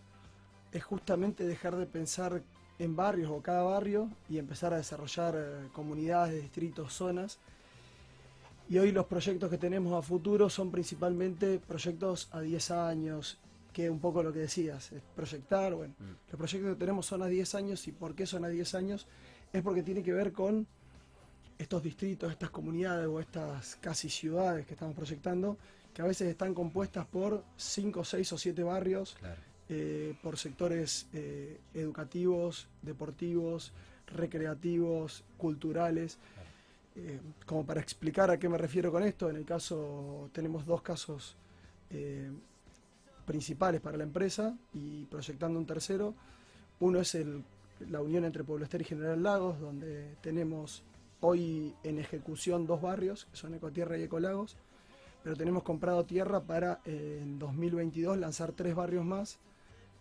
es 0.70 0.84
justamente 0.84 1.46
dejar 1.46 1.74
de 1.76 1.86
pensar 1.86 2.42
en 2.78 2.94
barrios 2.94 3.30
o 3.30 3.40
cada 3.40 3.62
barrio 3.62 4.08
y 4.28 4.38
empezar 4.38 4.72
a 4.72 4.76
desarrollar 4.76 5.34
eh, 5.36 5.68
comunidades, 5.72 6.40
distritos, 6.40 6.92
zonas. 6.92 7.38
Y 8.68 8.78
hoy 8.78 8.92
los 8.92 9.06
proyectos 9.06 9.48
que 9.48 9.58
tenemos 9.58 9.92
a 9.92 10.02
futuro 10.02 10.50
son 10.50 10.70
principalmente 10.70 11.58
proyectos 11.58 12.28
a 12.32 12.40
10 12.40 12.70
años, 12.72 13.38
que 13.72 13.88
un 13.88 14.00
poco 14.00 14.22
lo 14.22 14.32
que 14.32 14.40
decías, 14.40 14.92
es 14.92 15.02
proyectar, 15.14 15.74
bueno, 15.74 15.94
mm. 15.98 16.30
los 16.30 16.38
proyectos 16.38 16.72
que 16.72 16.78
tenemos 16.78 17.06
son 17.06 17.22
a 17.22 17.26
10 17.26 17.54
años 17.54 17.86
y 17.88 17.92
por 17.92 18.14
qué 18.14 18.26
son 18.26 18.44
a 18.44 18.48
10 18.48 18.74
años 18.74 19.06
es 19.52 19.62
porque 19.62 19.82
tiene 19.82 20.02
que 20.02 20.12
ver 20.12 20.32
con 20.32 20.66
estos 21.58 21.82
distritos, 21.82 22.30
estas 22.30 22.50
comunidades 22.50 23.06
o 23.06 23.20
estas 23.20 23.76
casi 23.76 24.10
ciudades 24.10 24.66
que 24.66 24.74
estamos 24.74 24.94
proyectando, 24.94 25.56
que 25.94 26.02
a 26.02 26.04
veces 26.04 26.28
están 26.28 26.52
compuestas 26.54 27.06
por 27.06 27.42
5, 27.56 28.04
6 28.04 28.32
o 28.32 28.38
7 28.38 28.62
barrios, 28.62 29.16
eh, 29.68 30.14
por 30.22 30.38
sectores 30.38 31.08
eh, 31.12 31.58
educativos, 31.74 32.68
deportivos, 32.82 33.72
recreativos, 34.06 35.24
culturales. 35.38 36.18
Eh, 36.94 37.20
como 37.44 37.64
para 37.64 37.80
explicar 37.80 38.30
a 38.30 38.38
qué 38.38 38.48
me 38.48 38.58
refiero 38.58 38.92
con 38.92 39.02
esto, 39.02 39.28
en 39.28 39.36
el 39.36 39.44
caso 39.44 40.30
tenemos 40.32 40.66
dos 40.66 40.82
casos 40.82 41.36
principales 43.24 43.80
para 43.80 43.96
la 43.96 44.02
empresa 44.02 44.56
y 44.74 45.04
proyectando 45.04 45.58
un 45.58 45.66
tercero. 45.66 46.14
Uno 46.80 47.00
es 47.00 47.14
el, 47.14 47.42
la 47.80 48.00
unión 48.00 48.24
entre 48.24 48.44
Pueblo 48.44 48.64
Ester 48.64 48.80
y 48.80 48.84
General 48.84 49.22
Lagos, 49.22 49.60
donde 49.60 50.16
tenemos 50.20 50.82
hoy 51.20 51.74
en 51.82 51.98
ejecución 51.98 52.66
dos 52.66 52.80
barrios, 52.80 53.26
que 53.26 53.36
son 53.36 53.54
Ecotierra 53.54 53.98
y 53.98 54.02
Ecolagos, 54.02 54.56
pero 55.22 55.36
tenemos 55.36 55.62
comprado 55.62 56.04
tierra 56.04 56.40
para 56.40 56.80
en 56.84 57.38
2022 57.38 58.18
lanzar 58.18 58.52
tres 58.52 58.74
barrios 58.74 59.04
más 59.04 59.38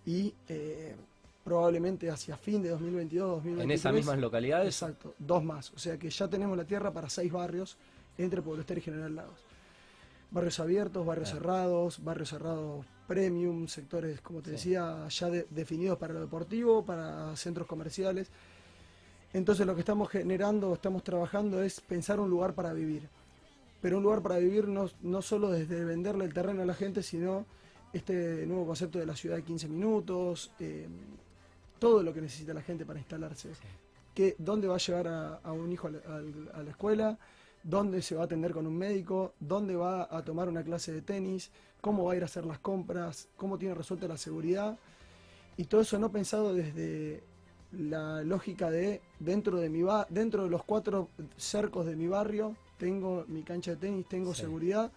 y 0.06 0.34
eh, 0.48 0.96
probablemente 1.44 2.10
hacia 2.10 2.38
fin 2.38 2.62
de 2.62 2.70
2022, 2.70 3.30
2023. 3.38 3.64
¿En 3.64 3.72
esas 3.72 3.94
mismas 3.94 4.20
localidades? 4.20 4.68
Exacto, 4.68 5.16
dos 5.18 5.44
más. 5.44 5.72
O 5.74 5.80
sea 5.80 5.98
que 5.98 6.10
ya 6.10 6.28
tenemos 6.28 6.56
la 6.58 6.66
tierra 6.66 6.92
para 6.92 7.10
seis 7.10 7.32
barrios 7.32 7.78
entre 8.18 8.42
Pueblo 8.42 8.62
Ester 8.62 8.78
y 8.78 8.82
General 8.82 9.16
Lagos. 9.16 9.40
Barrios 10.32 10.60
abiertos, 10.60 11.06
barrios 11.06 11.30
cerrados, 11.30 12.04
barrios 12.04 12.30
cerrados 12.30 12.86
premium, 13.08 13.68
sectores, 13.68 14.22
como 14.22 14.42
te 14.42 14.52
decía, 14.52 15.08
ya 15.08 15.30
definidos 15.30 15.98
para 15.98 16.14
lo 16.14 16.22
deportivo, 16.22 16.84
para 16.84 17.36
centros 17.36 17.68
comerciales. 17.68 18.30
Entonces 19.34 19.66
lo 19.68 19.76
que 19.76 19.82
estamos 19.82 20.10
generando, 20.10 20.74
estamos 20.74 21.04
trabajando 21.04 21.62
es 21.62 21.82
pensar 21.82 22.20
un 22.20 22.30
lugar 22.30 22.54
para 22.54 22.74
vivir. 22.74 23.10
Pero 23.82 23.98
un 23.98 24.04
lugar 24.04 24.22
para 24.22 24.38
vivir 24.38 24.68
no, 24.68 24.90
no 25.02 25.22
solo 25.22 25.52
desde 25.52 25.84
venderle 25.86 26.26
el 26.26 26.34
terreno 26.34 26.62
a 26.62 26.66
la 26.66 26.74
gente, 26.74 27.04
sino 27.04 27.46
este 27.96 28.46
nuevo 28.46 28.66
concepto 28.66 29.00
de 29.00 29.06
la 29.06 29.16
ciudad 29.16 29.38
de 29.38 29.44
15 29.44 29.70
minutos, 29.70 30.52
eh, 30.60 30.88
todo 31.80 32.04
lo 32.04 32.14
que 32.14 32.22
necesita 32.22 32.54
la 32.54 32.62
gente 32.62 32.86
para 32.86 33.00
instalarse. 33.00 33.50
Que, 34.14 34.36
¿Dónde 34.38 34.68
va 34.68 34.76
a 34.76 34.80
llevar 34.80 35.08
a, 35.08 35.52
un 35.52 35.72
hijo 35.72 35.88
a 35.88 36.62
la, 36.62 36.70
escuela? 36.70 37.18
¿Dónde 37.68 38.02
se 38.02 38.16
va 38.16 38.22
a 38.22 38.26
atender 38.26 38.52
con 38.52 38.68
un 38.68 38.78
médico? 38.78 39.34
¿Dónde 39.40 39.76
va 39.76 40.08
a 40.10 40.24
tomar 40.24 40.48
una 40.48 40.64
clase 40.64 40.94
de 40.94 41.02
tenis? 41.02 41.52
¿Cómo 41.82 42.06
va 42.06 42.14
a 42.14 42.16
ir 42.16 42.22
a 42.22 42.26
hacer 42.26 42.46
las 42.46 42.60
compras? 42.60 43.28
¿Cómo 43.36 43.58
tiene 43.58 43.74
resuelta 43.74 44.08
la 44.08 44.18
seguridad? 44.18 44.78
Y 45.58 45.66
todo 45.66 45.82
eso 45.82 45.98
no 45.98 46.12
pensado 46.12 46.54
desde 46.54 47.24
la 47.72 48.22
lógica 48.24 48.70
de 48.70 49.02
dentro 49.20 49.58
de 49.58 49.70
mi 49.70 49.82
dentro 50.10 50.44
de 50.44 50.50
los 50.50 50.64
cuatro 50.64 51.10
cercos 51.36 51.86
de 51.86 51.96
mi 51.96 52.08
barrio 52.08 52.56
tengo 52.78 53.26
mi 53.28 53.42
cancha 53.44 53.72
de 53.72 53.78
tenis, 53.78 54.08
tengo 54.08 54.34
seguridad 54.34 54.92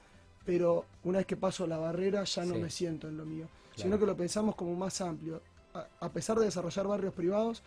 pero 0.49 0.87
una 1.05 1.19
vez 1.19 1.27
que 1.27 1.37
paso 1.37 1.67
la 1.67 1.77
barrera 1.77 2.25
ya 2.25 2.43
no 2.47 2.55
me 2.55 2.71
siento 2.71 3.07
en 3.07 3.19
lo 3.19 3.27
mío, 3.27 3.47
sino 3.77 3.99
que 3.99 4.07
lo 4.07 4.17
pensamos 4.17 4.55
como 4.55 4.75
más 4.75 4.99
amplio. 5.03 5.43
A, 6.01 6.09
pesar 6.09 6.39
de 6.39 6.47
desarrollar 6.47 6.87
barrios 6.87 7.13
privados, 7.13 7.63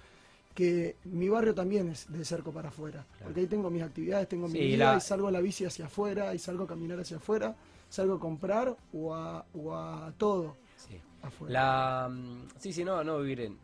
que 0.53 0.98
mi 1.05 1.29
barrio 1.29 1.53
también 1.53 1.89
es 1.89 2.12
de 2.12 2.24
cerco 2.25 2.51
para 2.51 2.70
afuera, 2.70 3.05
porque 3.24 3.41
ahí 3.41 3.48
tengo 3.48 3.70
mis 3.70 3.84
actividades, 3.84 4.27
tengo 4.27 4.48
mi 4.48 4.60
vida 4.60 4.98
y 4.98 5.01
salgo 5.01 5.27
a 5.27 5.31
la 5.31 5.41
bici 5.41 5.65
hacia 5.65 5.86
afuera 5.86 6.34
y 6.34 6.39
salgo 6.39 6.65
a 6.65 6.67
caminar 6.67 7.00
hacia 7.00 7.17
afuera, 7.17 7.55
salgo 7.89 8.15
a 8.15 8.20
comprar 8.20 8.75
o 8.93 9.13
a, 9.13 9.46
o 9.53 9.75
a 9.75 10.13
todo 10.17 10.58
sí. 10.75 11.00
afuera. 11.22 11.53
La, 11.53 12.10
mm, 12.10 12.48
sí, 12.60 12.74
sí, 12.74 12.84
no, 12.84 13.03
no 13.03 13.20
vivir 13.20 13.41
en, 13.41 13.58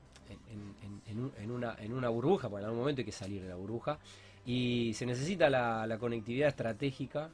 en, 1.07 1.51
una, 1.51 1.75
en 1.79 1.93
una 1.93 2.09
burbuja, 2.09 2.49
porque 2.49 2.61
en 2.61 2.65
algún 2.65 2.79
momento 2.79 3.01
hay 3.01 3.05
que 3.05 3.11
salir 3.11 3.41
de 3.41 3.49
la 3.49 3.55
burbuja 3.55 3.99
y 4.45 4.93
se 4.93 5.05
necesita 5.05 5.49
la, 5.49 5.85
la 5.87 5.97
conectividad 5.97 6.49
estratégica 6.49 7.29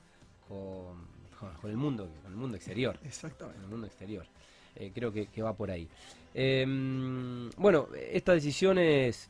con 0.47 1.13
con, 1.61 1.71
el 1.71 1.77
mundo, 1.77 2.09
con 2.21 2.31
el 2.31 2.37
mundo 2.37 2.57
exterior. 2.57 2.97
Exactamente. 3.03 3.57
Con 3.57 3.65
el 3.65 3.71
mundo 3.71 3.87
exterior. 3.87 4.25
Eh, 4.75 4.91
creo 4.93 5.11
que, 5.11 5.41
va 5.41 5.53
por 5.53 5.69
ahí. 5.69 5.87
Em, 6.33 7.49
bueno, 7.57 7.89
estas 7.93 8.35
decisiones 8.35 9.29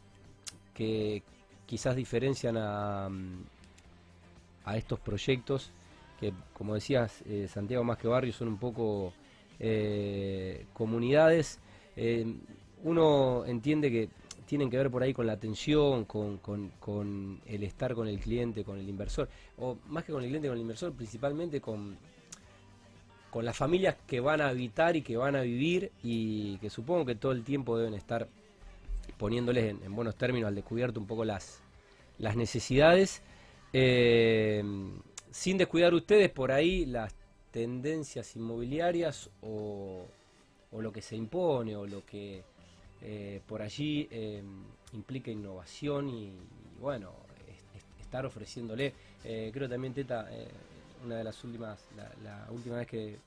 que 0.74 1.24
quizás 1.66 1.96
diferencian 1.96 2.58
a, 2.58 3.10
a 4.66 4.78
estos 4.78 5.00
proyectos, 5.00 5.72
que 6.20 6.34
como 6.54 6.76
decías, 6.76 7.22
eh, 7.26 7.48
Santiago 7.48 7.84
más 7.84 7.98
que 7.98 8.08
barrio 8.08 8.34
son 8.34 8.48
un 8.48 8.58
poco 8.58 9.14
eh, 9.60 10.66
comunidades, 10.74 11.60
em, 11.96 12.40
uno 12.84 13.46
entiende 13.46 13.90
que 13.92 14.10
tienen 14.46 14.70
que 14.70 14.78
ver 14.78 14.92
por 14.92 15.04
ahí 15.04 15.14
con 15.14 15.26
la 15.26 15.34
atención, 15.34 16.06
con, 16.06 16.38
con, 16.38 17.42
el 17.46 17.64
estar 17.64 17.96
con 17.96 18.08
el 18.08 18.20
cliente, 18.20 18.64
con 18.64 18.78
el 18.78 18.88
inversor, 18.88 19.30
o 19.58 19.78
más 19.88 20.04
que 20.04 20.12
con 20.12 20.22
el 20.22 20.30
cliente, 20.30 20.48
con 20.48 20.58
el 20.58 20.62
inversor, 20.62 20.94
principalmente 20.94 21.62
con, 21.62 21.98
con 23.32 23.46
las 23.46 23.56
familias 23.56 23.96
que 24.06 24.20
van 24.20 24.42
a 24.42 24.50
habitar 24.50 24.96
y 24.96 25.02
que 25.02 25.18
van 25.18 25.36
a 25.36 25.42
vivir 25.42 25.92
y 26.04 26.58
que 26.58 26.70
supongo 26.70 27.06
que 27.06 27.16
todo 27.16 27.32
el 27.32 27.44
tiempo 27.44 27.78
deben 27.78 27.94
estar 27.94 28.28
poniéndoles 29.18 29.76
en, 29.82 29.96
buenos 29.96 30.16
términos 30.16 30.48
al 30.48 30.56
descubierto 30.56 31.00
un 31.00 31.08
poco 31.08 31.26
las, 31.26 31.62
las 32.18 32.36
necesidades, 32.36 33.22
eh, 33.74 34.64
sin 35.32 35.58
descuidar 35.58 35.94
ustedes 35.94 36.30
por 36.30 36.52
ahí 36.52 36.86
las 36.86 37.16
tendencias 37.52 38.36
inmobiliarias 38.36 39.30
o, 39.42 40.06
o 40.72 40.82
lo 40.82 40.92
que 40.92 41.02
se 41.02 41.16
impone 41.16 41.76
o 41.76 41.86
lo 41.86 42.06
que 42.06 42.44
eh, 43.06 43.42
por 43.46 43.62
allí 43.62 44.08
em, 44.12 44.64
implica 44.94 45.30
innovación 45.30 46.10
y, 46.10 46.32
bueno, 46.80 47.12
estar 48.00 48.26
ofreciéndole. 48.26 48.94
Eh, 49.26 49.52
creo 49.54 49.68
también, 49.68 49.94
Teta, 49.94 50.28
eh, 50.32 50.48
una 51.04 51.18
de 51.18 51.24
las 51.26 51.44
últimas, 51.44 51.84
la, 52.24 52.48
última 52.50 52.78
vez 52.78 52.88
que 52.88 53.18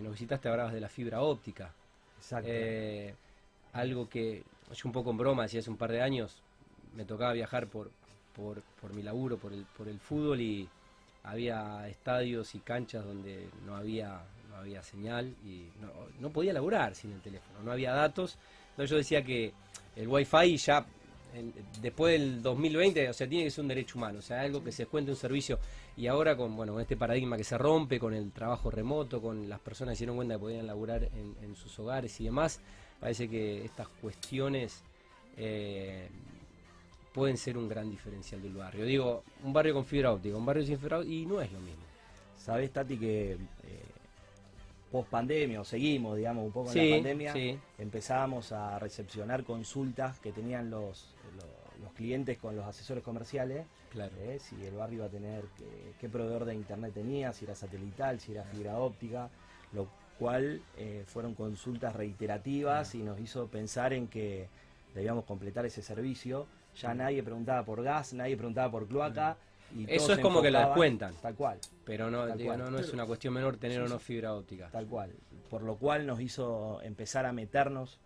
nos 0.00 0.12
visitaste 0.12 0.48
hablabas 0.48 0.72
de 0.72 0.80
la 0.80 0.88
fibra 0.88 1.20
óptica. 1.20 1.70
Exacto. 2.18 2.48
algo 3.74 4.08
que 4.08 4.42
yo 4.72 4.82
un 4.84 4.92
poco 4.92 5.10
en 5.10 5.16
broma, 5.16 5.44
decía 5.44 5.60
hace 5.60 5.70
un 5.70 5.76
par 5.76 5.92
de 5.92 6.02
años, 6.02 6.42
me 6.94 7.04
tocaba 7.04 7.32
viajar 7.32 7.68
por, 7.68 7.90
por, 8.34 8.62
por 8.80 8.92
mi 8.92 9.02
laburo, 9.02 9.38
por 9.38 9.52
el, 9.52 9.64
por 9.76 9.88
el 9.88 10.00
fútbol 10.00 10.40
y 10.40 10.68
había 11.24 11.88
estadios 11.88 12.54
y 12.54 12.60
canchas 12.60 13.04
donde 13.04 13.48
no 13.64 13.76
había 13.76 14.22
no 14.48 14.56
había 14.56 14.82
señal 14.82 15.34
y 15.44 15.68
no, 15.80 15.90
no 16.20 16.30
podía 16.30 16.52
laburar 16.52 16.94
sin 16.94 17.12
el 17.12 17.20
teléfono, 17.20 17.60
no 17.62 17.72
había 17.72 17.92
datos 17.92 18.38
yo 18.84 18.96
decía 18.96 19.22
que 19.22 19.52
el 19.94 20.08
Wi-Fi 20.08 20.56
ya 20.58 20.84
después 21.80 22.18
del 22.18 22.42
2020, 22.42 23.10
o 23.10 23.12
sea, 23.12 23.28
tiene 23.28 23.44
que 23.44 23.50
ser 23.50 23.62
un 23.62 23.68
derecho 23.68 23.98
humano, 23.98 24.18
o 24.18 24.22
sea, 24.22 24.40
algo 24.40 24.62
que 24.62 24.72
se 24.72 24.86
cuente 24.86 25.10
un 25.10 25.16
servicio. 25.16 25.58
Y 25.96 26.06
ahora 26.06 26.36
con, 26.36 26.56
bueno, 26.56 26.78
este 26.80 26.96
paradigma 26.96 27.36
que 27.36 27.44
se 27.44 27.58
rompe, 27.58 27.98
con 27.98 28.14
el 28.14 28.32
trabajo 28.32 28.70
remoto, 28.70 29.20
con 29.20 29.48
las 29.48 29.60
personas 29.60 29.92
que 29.92 29.96
se 29.96 30.04
dieron 30.04 30.16
cuenta 30.16 30.34
que 30.34 30.40
podían 30.40 30.66
laburar 30.66 31.04
en, 31.04 31.56
sus 31.56 31.78
hogares 31.78 32.18
y 32.20 32.24
demás, 32.24 32.60
parece 33.00 33.28
que 33.28 33.64
estas 33.64 33.88
cuestiones 33.88 34.82
eh, 35.36 36.08
pueden 37.12 37.36
ser 37.36 37.56
un 37.56 37.68
gran 37.68 37.90
diferencial 37.90 38.42
del 38.42 38.54
barrio. 38.54 38.84
Digo, 38.84 39.24
un 39.42 39.52
barrio 39.52 39.74
con 39.74 39.84
fibra 39.84 40.12
óptica, 40.12 40.36
un 40.36 40.46
barrio 40.46 40.64
sin 40.64 40.78
fibra 40.78 40.98
óptica, 40.98 41.14
y 41.14 41.26
no 41.26 41.40
es 41.40 41.52
lo 41.52 41.60
mismo. 41.60 41.82
Sabes, 42.36 42.70
Tati, 42.72 42.98
que 42.98 43.32
eh, 43.32 43.38
post 44.90 45.08
pandemia, 45.08 45.60
o 45.60 45.64
seguimos, 45.64 46.16
digamos, 46.16 46.44
un 46.44 46.52
poco 46.52 46.72
en 46.72 46.90
la 46.90 46.96
pandemia, 46.96 47.34
empezábamos 47.78 48.52
a 48.52 48.78
recepcionar 48.78 49.44
consultas 49.44 50.18
que 50.20 50.32
tenían 50.32 50.70
los, 50.70 51.14
los, 51.82 51.92
clientes 51.94 52.36
con 52.36 52.54
los 52.54 52.66
asesores 52.66 53.02
comerciales. 53.02 53.64
Claro. 53.90 54.12
¿eh? 54.20 54.38
si 54.38 54.62
el 54.66 54.74
barrio 54.74 54.96
iba 54.98 55.06
a 55.06 55.08
tener, 55.08 55.44
qué, 55.98 56.08
proveedor 56.10 56.44
de 56.44 56.54
internet 56.54 56.92
tenía, 56.92 57.32
si 57.32 57.46
era 57.46 57.54
satelital, 57.54 58.20
si 58.20 58.32
era 58.32 58.44
fibra 58.44 58.78
óptica, 58.78 59.30
lo 59.72 59.88
cual 60.18 60.60
eh, 60.76 61.04
fueron 61.06 61.34
consultas 61.34 61.94
reiterativas 61.94 62.94
y 62.94 63.02
nos 63.02 63.18
hizo 63.20 63.46
pensar 63.48 63.92
en 63.92 64.08
que 64.08 64.48
debíamos 64.94 65.24
completar 65.24 65.66
ese 65.66 65.82
servicio. 65.82 66.46
Ya 66.76 66.94
nadie 66.94 67.22
preguntaba 67.22 67.64
por 67.64 67.82
gas, 67.82 68.12
nadie 68.12 68.36
preguntaba 68.36 68.70
por 68.70 68.86
cloaca. 68.86 69.36
y 69.74 69.90
Eso 69.90 70.12
es 70.12 70.18
como 70.18 70.42
que 70.42 70.50
lo 70.50 70.58
descuentan. 70.58 71.14
Tal 71.22 71.34
cual. 71.34 71.58
Pero 71.84 72.10
no, 72.10 72.26
Tal 72.26 72.38
digo, 72.38 72.50
cual. 72.50 72.58
no, 72.64 72.70
no 72.70 72.78
es 72.78 72.92
una 72.92 73.06
cuestión 73.06 73.34
menor 73.34 73.56
tener 73.56 73.78
Sí, 73.78 73.84
o 73.84 73.88
no 73.88 73.98
fibra 73.98 74.34
óptica. 74.34 74.68
Tal 74.70 74.86
cual. 74.86 75.12
Por 75.50 75.62
lo 75.62 75.76
cual 75.76 76.06
nos 76.06 76.20
hizo 76.20 76.80
empezar 76.82 77.24
a 77.24 77.32
meternos 77.32 77.98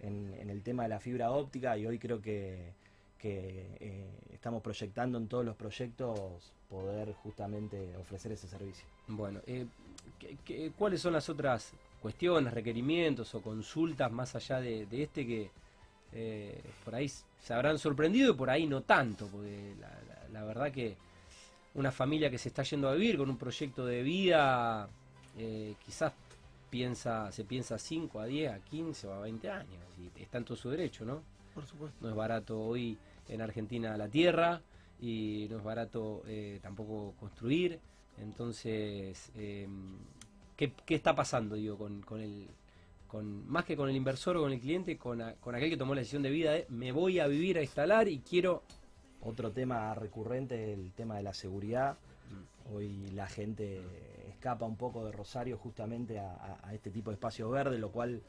en, 0.00 0.34
en 0.38 0.50
el 0.50 0.62
tema 0.62 0.84
de 0.84 0.88
la 0.90 1.00
fibra 1.00 1.30
óptica 1.32 1.76
y 1.76 1.86
hoy 1.86 1.98
creo 1.98 2.20
que, 2.22 2.72
que, 3.18 3.76
eh, 3.80 4.10
estamos 4.32 4.62
proyectando 4.62 5.18
en 5.18 5.28
todos 5.28 5.44
los 5.44 5.56
proyectos 5.56 6.52
poder 6.68 7.12
justamente 7.14 7.96
ofrecer 7.96 8.32
ese 8.32 8.48
servicio. 8.48 8.84
Bueno, 9.08 9.40
eh, 9.46 9.66
¿qué- 10.18 10.36
qué- 10.44 10.72
cuáles 10.76 11.00
son 11.00 11.12
las 11.12 11.28
otras 11.28 11.72
cuestiones, 12.00 12.52
requerimientos 12.52 13.34
o 13.34 13.40
consultas 13.42 14.10
más 14.12 14.34
allá 14.34 14.60
de, 14.60 14.86
de 14.86 15.02
este 15.02 15.26
que 15.26 15.50
eh, 16.12 16.62
por 16.84 16.94
ahí 16.94 17.08
se 17.08 17.52
habrán 17.54 17.78
sorprendido 17.78 18.32
y 18.32 18.36
por 18.36 18.50
ahí 18.50 18.66
no 18.66 18.82
tanto? 18.82 19.26
Porque 19.28 19.74
la, 19.80 19.88
la- 19.88 20.28
la 20.40 20.44
verdad 20.44 20.70
que 20.72 20.96
una 21.74 21.90
familia 21.90 22.30
que 22.30 22.38
se 22.38 22.48
está 22.48 22.62
yendo 22.62 22.88
a 22.88 22.94
vivir 22.94 23.16
con 23.16 23.28
un 23.30 23.36
proyecto 23.36 23.84
de 23.84 24.02
vida, 24.02 24.88
eh, 25.36 25.74
quizás 25.84 26.12
piensa, 26.70 27.30
se 27.32 27.44
piensa 27.44 27.74
a 27.76 27.78
5, 27.78 28.20
a 28.20 28.26
10, 28.26 28.52
a 28.52 28.58
15 28.60 29.06
o 29.08 29.12
a 29.12 29.20
20 29.20 29.50
años. 29.50 29.82
Y 29.98 30.22
está 30.22 30.38
en 30.38 30.44
todo 30.44 30.56
su 30.56 30.70
derecho, 30.70 31.04
¿no? 31.04 31.22
Por 31.54 31.64
supuesto. 31.66 31.96
No 32.00 32.10
es 32.10 32.14
barato 32.16 32.60
hoy 32.60 32.96
en 33.28 33.40
Argentina 33.40 33.96
la 33.96 34.08
tierra 34.08 34.60
y 35.00 35.46
no 35.50 35.58
es 35.58 35.64
barato 35.64 36.22
eh, 36.26 36.58
tampoco 36.62 37.14
construir. 37.18 37.80
Entonces, 38.20 39.30
eh, 39.36 39.66
¿qué, 40.56 40.72
qué 40.86 40.94
está 40.94 41.14
pasando 41.14 41.54
digo, 41.56 41.76
con, 41.76 42.00
con 42.02 42.20
el, 42.20 42.46
con, 43.08 43.48
más 43.48 43.64
que 43.64 43.76
con 43.76 43.88
el 43.88 43.96
inversor 43.96 44.36
o 44.36 44.42
con 44.42 44.52
el 44.52 44.60
cliente, 44.60 44.96
con, 44.96 45.20
a- 45.20 45.34
con 45.34 45.54
aquel 45.54 45.70
que 45.70 45.76
tomó 45.76 45.94
la 45.94 46.00
decisión 46.00 46.22
de 46.22 46.30
vida 46.30 46.52
de 46.52 46.66
me 46.68 46.92
voy 46.92 47.18
a 47.18 47.26
vivir 47.26 47.58
a 47.58 47.62
instalar 47.62 48.08
y 48.08 48.18
quiero... 48.20 48.62
Otro 49.26 49.52
tema 49.52 49.94
recurrente 49.94 50.72
es 50.74 50.78
el 50.78 50.92
tema 50.92 51.16
de 51.16 51.22
la 51.22 51.32
seguridad. 51.32 51.96
Mm. 52.30 52.74
Hoy 52.74 53.06
la 53.14 53.26
gente 53.26 53.80
escapa 54.28 54.66
un 54.66 54.76
poco 54.76 55.02
de 55.06 55.12
Rosario 55.12 55.56
justamente 55.56 56.18
a, 56.18 56.30
a- 56.34 56.58
a 56.68 56.74
este 56.74 56.90
tipo 56.90 57.08
de 57.10 57.14
espacio 57.14 57.48
verde, 57.48 57.78
lo 57.78 57.90
cual 57.90 58.20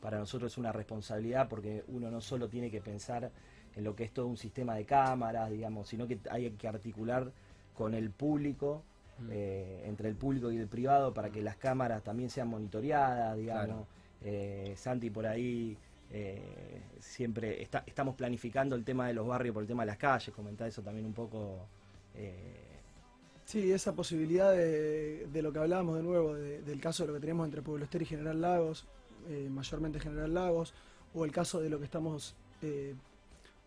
para 0.00 0.20
nosotros 0.20 0.52
es 0.52 0.58
una 0.58 0.70
responsabilidad 0.70 1.48
porque 1.48 1.82
uno 1.88 2.12
no 2.12 2.20
solo 2.20 2.48
tiene 2.48 2.70
que 2.70 2.80
pensar 2.80 3.32
en 3.74 3.82
lo 3.82 3.96
que 3.96 4.04
es 4.04 4.12
todo 4.12 4.28
un 4.28 4.36
sistema 4.36 4.76
de 4.76 4.84
cámaras, 4.84 5.50
digamos, 5.50 5.88
sino 5.88 6.06
que 6.06 6.20
hay 6.30 6.48
que 6.52 6.68
articular 6.68 7.32
con 7.74 7.92
el 7.94 8.10
público, 8.10 8.84
Mm. 9.18 9.28
eh, 9.30 9.82
entre 9.86 10.08
el 10.08 10.14
público 10.16 10.50
y 10.52 10.56
el 10.58 10.66
privado, 10.68 11.12
para 11.14 11.30
que 11.30 11.40
las 11.42 11.56
cámaras 11.56 12.02
también 12.02 12.28
sean 12.30 12.48
monitoreadas, 12.48 13.36
digamos. 13.36 13.66
Claro. 13.66 13.86
Eh, 14.22 14.74
Santi 14.76 15.10
por 15.10 15.26
ahí 15.26 15.76
eh, 16.10 16.82
siempre 17.00 17.62
está- 17.62 17.82
estamos 17.86 18.14
planificando 18.14 18.76
el 18.76 18.84
tema 18.84 19.08
de 19.08 19.14
los 19.14 19.26
barrios 19.26 19.52
por 19.54 19.62
el 19.62 19.66
tema 19.68 19.82
de 19.82 19.86
las 19.86 19.96
calles, 19.98 20.34
comentar 20.34 20.68
eso 20.68 20.82
también 20.82 21.04
un 21.06 21.12
poco. 21.14 21.66
eh, 22.14 22.62
Sí, 23.44 23.70
esa 23.72 23.92
posibilidad 23.94 24.50
de, 24.52 25.26
de 25.32 25.42
lo 25.42 25.52
que 25.52 25.60
hablábamos 25.60 25.96
de 25.96 26.02
nuevo, 26.02 26.34
de- 26.34 26.62
del 26.62 26.80
caso 26.80 27.04
de 27.04 27.08
lo 27.08 27.14
que 27.14 27.20
tenemos 27.20 27.44
entre 27.44 27.62
Pueblo 27.62 27.84
Ester 27.84 28.02
y 28.02 28.06
General 28.06 28.40
Lagos, 28.40 28.86
eh, 29.28 29.48
mayormente 29.50 30.00
General 30.00 30.32
Lagos, 30.34 30.74
o 31.14 31.24
el 31.24 31.30
caso 31.32 31.60
de 31.60 31.70
lo 31.70 31.78
que 31.78 31.84
estamos 31.84 32.34
eh, 32.62 32.94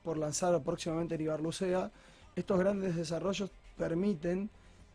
por 0.03 0.17
lanzar 0.17 0.61
próximamente 0.63 1.15
en 1.15 1.21
Ibarlucea, 1.21 1.91
estos 2.35 2.59
grandes 2.59 2.95
desarrollos 2.95 3.51
permiten 3.77 4.49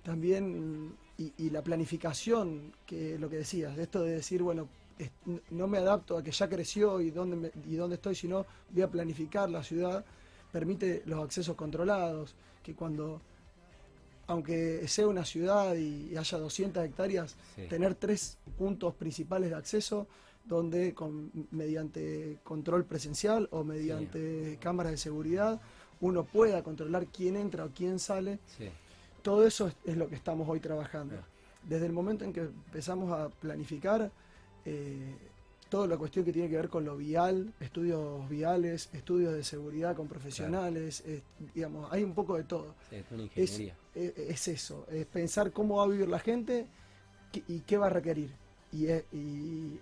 también, 0.04 0.94
y, 1.18 1.32
y 1.38 1.50
la 1.50 1.62
planificación, 1.62 2.72
que 2.86 3.18
lo 3.18 3.28
que 3.28 3.36
decías, 3.38 3.76
de 3.76 3.82
esto 3.84 4.02
de 4.02 4.12
decir, 4.12 4.42
bueno, 4.42 4.68
es- 4.98 5.10
no 5.50 5.66
me 5.66 5.78
adapto 5.78 6.16
a 6.18 6.22
que 6.22 6.30
ya 6.30 6.48
creció 6.48 7.00
y 7.00 7.10
dónde, 7.10 7.36
me- 7.36 7.50
y 7.68 7.74
dónde 7.74 7.96
estoy, 7.96 8.14
sino 8.14 8.46
voy 8.70 8.82
a 8.82 8.88
planificar 8.90 9.50
la 9.50 9.62
ciudad, 9.64 10.04
permite 10.52 11.02
los 11.06 11.24
accesos 11.24 11.56
controlados, 11.56 12.34
que 12.62 12.74
cuando 12.74 13.20
aunque 14.26 14.88
sea 14.88 15.06
una 15.06 15.24
ciudad 15.24 15.74
y 15.74 16.16
haya 16.16 16.38
200 16.38 16.82
hectáreas, 16.82 17.36
Sí. 17.56 17.66
tener 17.68 17.94
tres 17.94 18.38
puntos 18.56 18.94
principales 18.94 19.50
de 19.50 19.56
acceso 19.56 20.06
donde 20.46 20.94
con, 20.94 21.30
mediante 21.50 22.38
control 22.42 22.84
presencial 22.86 23.48
o 23.50 23.64
mediante 23.64 24.56
cámaras 24.62 24.92
de 24.92 24.98
seguridad 24.98 25.60
uno 26.00 26.24
pueda 26.24 26.62
controlar 26.62 27.06
quién 27.08 27.36
entra 27.36 27.66
o 27.66 27.70
quién 27.74 27.98
sale. 27.98 28.38
Sí. 28.56 28.68
Todo 29.24 29.46
eso 29.46 29.66
es, 29.68 29.74
es 29.84 29.96
lo 29.96 30.08
que 30.08 30.16
estamos 30.16 30.48
hoy 30.48 30.60
trabajando. 30.60 31.16
Desde 31.62 31.86
el 31.86 31.92
momento 31.92 32.24
en 32.24 32.32
que 32.32 32.40
empezamos 32.42 33.10
a 33.12 33.30
planificar 33.30 34.12
eh, 34.66 35.16
toda 35.70 35.86
la 35.88 35.96
cuestión 35.96 36.24
que 36.24 36.32
tiene 36.32 36.48
que 36.48 36.56
ver 36.56 36.68
con 36.68 36.84
lo 36.84 36.96
vial, 36.96 37.52
estudios 37.58 38.28
viales, 38.28 38.90
estudios 38.92 39.32
de 39.32 39.42
seguridad 39.42 39.96
con 39.96 40.06
profesionales, 40.08 41.02
digamos, 41.54 41.90
hay 41.92 42.04
un 42.04 42.14
poco 42.14 42.36
de 42.36 42.44
todo 42.44 42.74
Sí, 42.90 42.96
es 42.96 43.10
una 43.10 43.22
es, 43.34 43.58
ingeniería. 43.58 43.76
eh, 43.94 44.26
es 44.28 44.48
eso, 44.48 44.86
es 44.90 45.06
pensar 45.06 45.52
cómo 45.52 45.76
va 45.76 45.84
a 45.84 45.88
vivir 45.88 46.08
la 46.08 46.18
gente 46.20 46.66
y 47.32 47.60
qué 47.60 47.78
va 47.78 47.86
a 47.86 47.90
requerir. 47.90 48.30
Y 48.72 48.86
es 48.86 49.04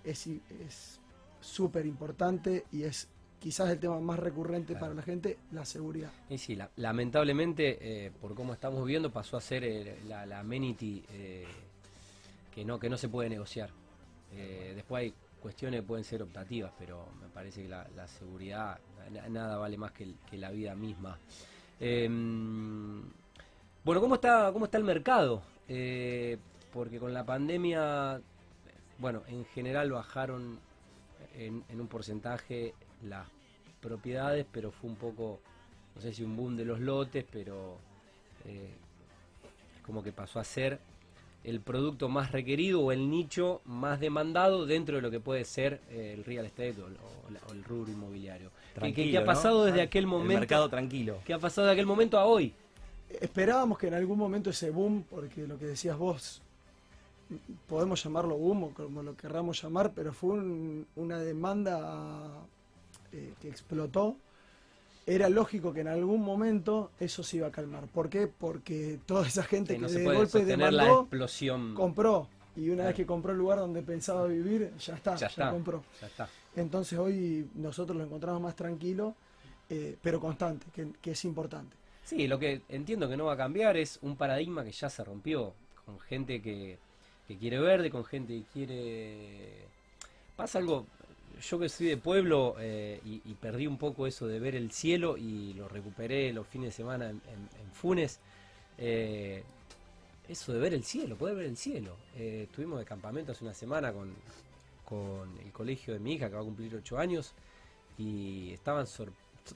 es 0.04 0.26
es 0.26 1.00
súper 1.40 1.86
importante 1.86 2.64
y 2.72 2.84
es 2.84 3.08
quizás 3.42 3.68
el 3.70 3.78
tema 3.80 3.98
más 4.00 4.18
recurrente 4.18 4.74
Claro. 4.74 4.80
para 4.80 4.94
la 4.94 5.02
gente, 5.02 5.36
la 5.50 5.64
seguridad. 5.64 6.10
Y 6.30 6.38
sí, 6.38 6.54
la- 6.54 6.70
lamentablemente, 6.76 8.06
eh, 8.06 8.10
por 8.20 8.34
cómo 8.34 8.52
estamos 8.52 8.84
viviendo, 8.84 9.10
pasó 9.10 9.36
a 9.36 9.40
ser 9.40 9.64
eh, 9.64 9.98
la, 10.06 10.24
la 10.26 10.38
amenity 10.40 11.04
eh, 11.10 11.44
que, 12.54 12.64
no, 12.64 12.78
que 12.78 12.88
no 12.88 12.96
se 12.96 13.08
puede 13.08 13.28
negociar. 13.28 13.70
Después 14.32 15.02
hay 15.02 15.14
cuestiones 15.42 15.80
que 15.82 15.86
pueden 15.86 16.04
ser 16.04 16.22
optativas, 16.22 16.72
pero 16.78 17.06
me 17.20 17.28
parece 17.28 17.62
que 17.62 17.68
la, 17.68 17.86
la 17.94 18.06
seguridad, 18.08 18.78
na- 19.10 19.28
nada 19.28 19.58
vale 19.58 19.76
más 19.76 19.92
que, 19.92 20.14
la 20.38 20.50
vida 20.50 20.74
misma. 20.74 21.18
Em, 21.78 23.02
bueno, 23.84 24.00
¿cómo 24.00 24.14
está, 24.14 24.50
cómo 24.52 24.64
está 24.66 24.78
el 24.78 24.84
mercado? 24.84 25.42
Porque 26.72 26.98
con 26.98 27.12
la 27.12 27.26
pandemia, 27.26 28.22
bueno, 28.98 29.22
en 29.28 29.44
general 29.46 29.90
bajaron 29.92 30.58
en, 31.34 31.62
en 31.68 31.80
un 31.80 31.88
porcentaje 31.88 32.72
las 33.04 33.26
propiedades, 33.80 34.46
pero 34.52 34.70
fue 34.70 34.90
un 34.90 34.96
poco, 34.96 35.40
no 35.94 36.00
sé 36.00 36.12
si 36.12 36.22
un 36.22 36.36
boom 36.36 36.56
de 36.56 36.64
los 36.64 36.80
lotes, 36.80 37.24
pero 37.30 37.76
eh, 38.44 38.70
es 39.76 39.82
como 39.82 40.02
que 40.02 40.12
pasó 40.12 40.38
a 40.40 40.44
ser 40.44 40.78
el 41.44 41.60
producto 41.60 42.08
más 42.08 42.30
requerido 42.30 42.80
o 42.80 42.92
el 42.92 43.10
nicho 43.10 43.60
más 43.64 43.98
demandado 43.98 44.64
dentro 44.64 44.96
de 44.96 45.02
lo 45.02 45.10
que 45.10 45.18
puede 45.18 45.44
ser 45.44 45.80
eh, 45.90 46.14
el 46.16 46.24
real 46.24 46.46
estate 46.46 46.76
o, 46.80 46.84
o 46.86 47.30
la- 47.30 47.40
o 47.48 47.52
el 47.52 47.64
rubro 47.64 47.90
inmobiliario. 47.90 48.50
¿Qué- 48.50 48.54
¿Qué, 48.54 48.74
qué 48.74 48.80
tranquilo, 48.80 49.18
ha 49.18 49.20
¿no? 49.22 49.26
pasado 49.26 49.64
desde 49.64 49.80
Ah, 49.80 49.84
aquel 49.84 50.04
El 50.04 50.08
momento? 50.08 50.38
mercado 50.40 50.68
tranquilo. 50.68 51.18
¿Qué 51.24 51.34
ha 51.34 51.38
pasado 51.40 51.66
de 51.66 51.72
aquel 51.72 51.86
momento 51.86 52.16
a 52.18 52.26
hoy? 52.26 52.54
Esperábamos 53.20 53.76
que 53.76 53.88
en 53.88 53.94
algún 53.94 54.16
momento 54.18 54.50
ese 54.50 54.70
boom, 54.70 55.04
porque 55.10 55.46
lo 55.48 55.58
que 55.58 55.66
decías 55.66 55.98
vos, 55.98 56.40
podemos 57.66 58.02
llamarlo 58.02 58.36
boom 58.36 58.64
o 58.64 58.70
como 58.70 59.02
lo 59.02 59.16
querramos 59.16 59.60
llamar, 59.60 59.92
pero 59.94 60.12
fue 60.12 60.30
un- 60.30 60.86
una 60.96 61.18
demanda 61.18 62.30
eh, 63.12 63.32
que 63.40 63.48
explotó. 63.48 64.16
Era 65.04 65.28
lógico 65.28 65.72
que 65.72 65.80
en 65.80 65.88
algún 65.88 66.22
momento 66.22 66.92
eso 67.00 67.22
se 67.24 67.38
iba 67.38 67.48
a 67.48 67.50
calmar. 67.50 67.86
¿Por 67.88 68.08
qué? 68.08 68.28
Porque 68.28 69.00
toda 69.04 69.26
esa 69.26 69.42
gente 69.42 69.74
Que 69.74 69.80
que 69.80 69.86
no 69.86 69.88
de 69.92 70.04
golpe 70.04 70.26
sostener 70.30 70.58
la 70.72 70.82
demandó, 70.84 71.00
explosión. 71.02 71.74
compró. 71.74 72.28
Y 72.54 72.66
una 72.68 72.74
Claro. 72.76 72.86
vez 72.88 72.96
que 72.96 73.06
compró 73.06 73.32
el 73.32 73.38
lugar 73.38 73.58
donde 73.58 73.82
pensaba 73.82 74.26
vivir, 74.26 74.72
ya 74.78 74.94
está, 74.94 75.12
Ya 75.14 75.20
ya, 75.20 75.26
está. 75.28 75.50
compró. 75.50 75.82
Ya 76.00 76.06
está. 76.06 76.28
Entonces 76.54 76.98
hoy 76.98 77.48
nosotros 77.54 77.96
lo 77.96 78.04
encontramos 78.04 78.40
más 78.42 78.54
tranquilo, 78.54 79.14
eh, 79.70 79.96
pero 80.02 80.20
constante, 80.20 80.66
que, 80.72 80.88
que 81.00 81.12
es 81.12 81.24
importante. 81.24 81.74
Sí, 82.04 82.28
lo 82.28 82.38
que 82.38 82.60
entiendo 82.68 83.08
que 83.08 83.16
no 83.16 83.24
va 83.24 83.32
a 83.32 83.36
cambiar 83.38 83.76
es 83.78 83.98
un 84.02 84.16
paradigma 84.16 84.62
que 84.64 84.70
ya 84.72 84.90
se 84.90 85.02
rompió, 85.02 85.54
con 85.86 85.98
gente 86.00 86.42
que, 86.42 86.78
que 87.26 87.38
quiere 87.38 87.58
verde, 87.58 87.90
con 87.90 88.04
gente 88.04 88.34
que 88.34 88.44
quiere... 88.52 89.64
Pasa 90.36 90.58
algo, 90.58 90.86
yo 91.42 91.58
que 91.58 91.68
soy 91.68 91.88
de 91.88 91.96
pueblo 91.96 92.56
eh, 92.60 93.00
y, 93.04 93.18
perdí 93.34 93.66
un 93.66 93.76
poco 93.78 94.06
eso 94.06 94.26
de 94.26 94.38
ver 94.38 94.54
el 94.54 94.70
cielo 94.70 95.16
y 95.16 95.52
lo 95.54 95.68
recuperé 95.68 96.32
los 96.32 96.46
fines 96.46 96.68
de 96.68 96.72
semana 96.72 97.10
en, 97.10 97.20
Funes, 97.72 98.20
eh, 98.78 99.42
eso 100.28 100.52
de 100.52 100.60
ver 100.60 100.72
el 100.74 100.84
cielo, 100.84 101.16
poder 101.16 101.34
ver 101.36 101.46
el 101.46 101.56
cielo. 101.56 101.96
Eh, 102.16 102.42
estuvimos 102.48 102.78
de 102.78 102.84
campamento 102.84 103.32
hace 103.32 103.44
una 103.44 103.54
semana 103.54 103.92
con, 103.92 104.14
con 104.84 105.36
el 105.40 105.50
colegio 105.52 105.94
de 105.94 106.00
mi 106.00 106.12
hija 106.14 106.28
que 106.28 106.34
va 106.36 106.42
a 106.42 106.44
cumplir 106.44 106.74
ocho 106.76 106.98
años 106.98 107.32
y 107.98 108.52
estaban 108.52 108.86
sor- 108.86 109.12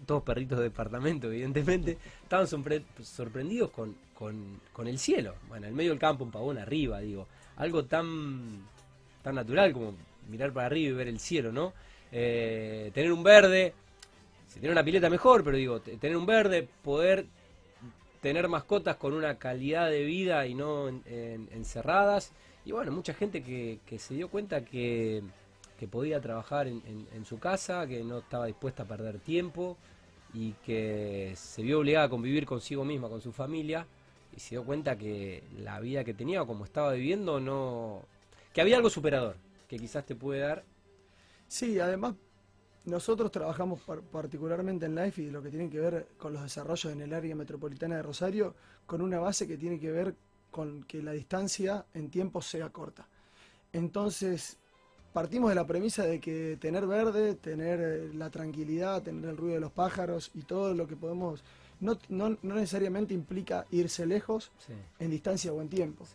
todos 0.06 0.22
perritos 0.22 0.58
de 0.58 0.64
departamento 0.64 1.26
evidentemente 1.30 1.98
estaban 2.22 2.46
sorpre- 2.46 2.82
sorprendidos 3.02 3.70
con, 3.70 3.94
con, 4.18 4.60
con 4.72 4.88
el 4.88 4.98
cielo 4.98 5.34
bueno 5.48 5.66
en 5.66 5.74
medio 5.74 5.90
del 5.90 5.98
campo 5.98 6.24
un 6.24 6.30
pavón 6.30 6.58
arriba 6.58 7.00
digo 7.00 7.26
algo 7.56 7.84
tan 7.84 8.62
tan 9.22 9.36
natural 9.36 9.72
como 9.72 9.94
mirar 10.28 10.52
para 10.52 10.66
arriba 10.66 10.90
y 10.90 10.92
ver 10.92 11.08
el 11.08 11.18
cielo 11.20 11.52
no 11.52 11.72
Eh, 12.12 12.90
tener 12.94 13.12
un 13.12 13.22
verde 13.24 13.74
si 14.48 14.60
tiene 14.60 14.72
una 14.72 14.84
pileta 14.84 15.10
mejor 15.10 15.42
pero 15.44 15.56
digo 15.56 15.80
te- 15.80 15.96
tener 15.98 16.16
un 16.16 16.26
verde 16.26 16.68
poder 16.82 17.26
tener 18.20 18.48
mascotas 18.48 18.96
con 18.96 19.12
una 19.12 19.38
calidad 19.38 19.90
de 19.90 20.04
vida 20.04 20.46
y 20.46 20.54
no 20.54 20.88
en- 20.88 21.02
en- 21.06 21.48
encerradas. 21.52 22.32
Y 22.64 22.72
bueno 22.72 22.90
mucha 22.92 23.14
gente 23.14 23.42
que, 23.42 23.78
se 23.98 24.14
dio 24.14 24.28
cuenta 24.28 24.64
que 24.64 25.22
que 25.78 25.86
podía 25.86 26.20
trabajar 26.22 26.68
en, 26.68 26.82
en- 26.86 27.06
en 27.14 27.24
su 27.26 27.38
casa, 27.38 27.86
que 27.86 28.02
no 28.02 28.18
estaba 28.20 28.46
dispuesta 28.46 28.84
a 28.84 28.86
perder 28.86 29.18
tiempo 29.20 29.76
y 30.32 30.52
que 30.64 31.32
se 31.36 31.62
vio 31.62 31.78
obligada 31.80 32.06
a 32.06 32.08
convivir 32.08 32.46
consigo 32.46 32.82
misma, 32.84 33.08
con 33.10 33.20
su 33.20 33.30
familia 33.32 33.86
y 34.34 34.40
se 34.40 34.50
dio 34.54 34.64
cuenta 34.64 34.96
que 34.96 35.42
la 35.58 35.78
vida 35.80 36.02
que 36.04 36.14
tenía 36.14 36.42
o 36.42 36.46
como 36.46 36.64
estaba 36.64 36.92
viviendo 36.92 37.40
no... 37.40 38.02
que 38.54 38.60
había 38.62 38.76
algo 38.76 38.88
superador, 38.90 39.36
que 39.68 39.78
quizás 39.78 40.04
te 40.04 40.14
puede 40.14 40.40
dar. 40.40 40.64
Sí, 41.48 41.78
además 41.78 42.14
nosotros 42.86 43.32
trabajamos 43.32 43.80
particularmente 44.12 44.86
en 44.86 44.94
Life 44.94 45.20
y 45.20 45.30
lo 45.30 45.42
que 45.42 45.50
tiene 45.50 45.68
que 45.68 45.80
ver 45.80 46.08
con 46.16 46.32
los 46.32 46.42
desarrollos 46.42 46.92
en 46.92 47.00
el 47.00 47.12
área 47.12 47.34
metropolitana 47.34 47.96
de 47.96 48.02
Rosario, 48.02 48.54
con 48.86 49.02
una 49.02 49.18
base 49.18 49.46
que 49.46 49.56
tiene 49.56 49.78
que 49.80 49.90
ver 49.90 50.14
con 50.52 50.84
que 50.84 51.02
la 51.02 51.12
distancia 51.12 51.84
en 51.94 52.10
tiempo 52.10 52.40
sea 52.40 52.70
corta. 52.70 53.08
Entonces, 53.72 54.56
partimos 55.12 55.50
de 55.50 55.56
la 55.56 55.66
premisa 55.66 56.04
de 56.04 56.20
que 56.20 56.56
tener 56.60 56.86
verde, 56.86 57.34
tener 57.34 57.80
eh, 57.80 58.14
la 58.14 58.30
tranquilidad, 58.30 59.02
tener 59.02 59.30
el 59.30 59.36
ruido 59.36 59.54
de 59.54 59.60
los 59.60 59.72
pájaros 59.72 60.30
y 60.34 60.42
todo 60.42 60.72
lo 60.72 60.86
que 60.86 60.94
podemos, 60.94 61.42
no, 61.80 61.98
no, 62.08 62.38
necesariamente 62.42 63.14
implica 63.14 63.66
irse 63.70 64.06
lejos 64.06 64.52
en 64.98 65.10
distancia 65.10 65.52
o 65.52 65.60
en 65.60 65.68
tiempo. 65.68 66.06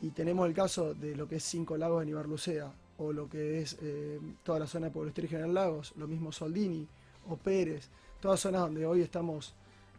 Y 0.00 0.10
tenemos 0.10 0.46
el 0.46 0.54
caso 0.54 0.92
de 0.92 1.16
lo 1.16 1.26
que 1.26 1.36
es 1.36 1.44
Cinco 1.44 1.76
Lagos 1.76 2.02
en 2.02 2.10
Ibarlucea, 2.10 2.72
o 3.02 3.12
lo 3.12 3.28
que 3.28 3.60
es 3.60 3.76
eh, 3.82 4.18
toda 4.42 4.60
la 4.60 4.66
zona 4.66 4.86
de 4.86 4.92
Pueblo 4.92 5.08
Estero 5.08 5.26
y 5.26 5.30
General 5.30 5.54
Lagos, 5.54 5.92
lo 5.96 6.06
mismo 6.06 6.32
Soldini 6.32 6.86
o 7.28 7.36
Pérez, 7.36 7.88
todas 8.20 8.40
zonas 8.40 8.62
donde 8.62 8.86
hoy 8.86 9.02
estamos 9.02 9.54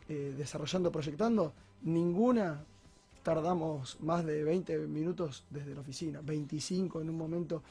eh, 0.09 0.33
desarrollando, 0.37 0.91
proyectando, 0.91 1.53
ninguna 1.83 2.63
tardamos 3.23 3.99
más 4.01 4.25
de 4.25 4.43
20 4.43 4.77
minutos 4.79 5.45
desde 5.49 5.73
la 5.73 5.81
oficina, 5.81 6.19
25 6.21 7.01
en 7.01 7.09
un 7.09 7.17
momento. 7.17 7.63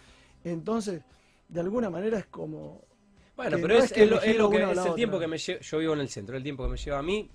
Entonces, 0.45 1.03
de 1.49 1.61
alguna 1.61 1.90
manera 1.90 2.18
es 2.18 2.27
como... 2.27 2.81
Bueno, 3.37 3.59
pero 3.61 3.77
es, 3.77 3.92
es, 3.92 4.09
lo, 4.09 4.21
que, 4.21 4.31
es 4.31 4.87
el 4.87 4.95
tiempo 4.95 5.18
que 5.18 5.27
me 5.27 5.38
lleva, 5.38 5.61
yo 5.61 5.79
vivo 5.79 5.95
en 5.95 6.01
el 6.01 6.09
centro, 6.09 6.37
el 6.37 6.42
tiempo 6.42 6.64
que 6.64 6.71
me 6.71 6.77
lleva 6.77 6.99
a 6.99 7.03
mí 7.03 7.31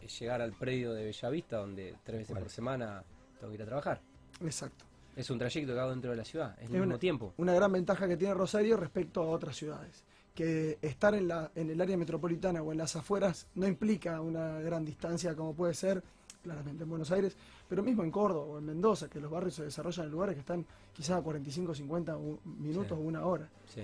es 0.00 0.18
llegar 0.18 0.40
al 0.40 0.52
predio 0.52 0.92
de 0.92 1.04
Bellavista, 1.04 1.58
donde 1.58 1.96
tres 2.04 2.20
veces 2.20 2.38
por 2.38 2.50
semana 2.50 3.04
tengo 3.38 3.50
que 3.50 3.56
ir 3.56 3.62
a 3.62 3.66
trabajar. 3.66 4.00
Exacto. 4.42 4.89
Es 5.16 5.30
un 5.30 5.38
trayecto 5.38 5.74
que 5.74 5.80
hago 5.80 5.90
dentro 5.90 6.10
de 6.10 6.16
la 6.16 6.24
ciudad, 6.24 6.56
es 6.60 6.70
el 6.70 6.80
mismo 6.80 6.98
tiempo. 6.98 7.34
Una 7.36 7.54
gran 7.54 7.72
ventaja 7.72 8.08
que 8.08 8.16
tiene 8.16 8.34
Rosario 8.34 8.76
respecto 8.76 9.22
a 9.22 9.26
otras 9.26 9.56
ciudades. 9.56 10.04
Que 10.34 10.78
estar 10.80 11.14
en, 11.14 11.28
la, 11.28 11.50
en 11.54 11.70
el 11.70 11.80
área 11.80 11.96
metropolitana 11.96 12.62
o 12.62 12.72
en 12.72 12.78
las 12.78 12.94
afueras 12.96 13.48
no 13.56 13.66
implica 13.66 14.20
una 14.20 14.60
gran 14.60 14.84
distancia 14.84 15.34
como 15.34 15.54
puede 15.54 15.74
ser 15.74 16.02
claramente 16.42 16.84
en 16.84 16.88
Buenos 16.88 17.10
Aires, 17.10 17.36
pero 17.68 17.82
mismo 17.82 18.02
en 18.02 18.10
Córdoba 18.10 18.44
o 18.46 18.58
en 18.58 18.66
Mendoza, 18.66 19.08
que 19.08 19.20
los 19.20 19.30
barrios 19.30 19.54
se 19.54 19.64
desarrollan 19.64 20.06
en 20.06 20.12
lugares 20.12 20.34
que 20.34 20.40
están 20.40 20.64
quizás 20.92 21.18
a 21.18 21.22
45, 21.22 21.74
50 21.74 22.16
minutos 22.44 22.92
o 22.92 23.00
una 23.00 23.24
hora. 23.24 23.48
Sí. 23.66 23.82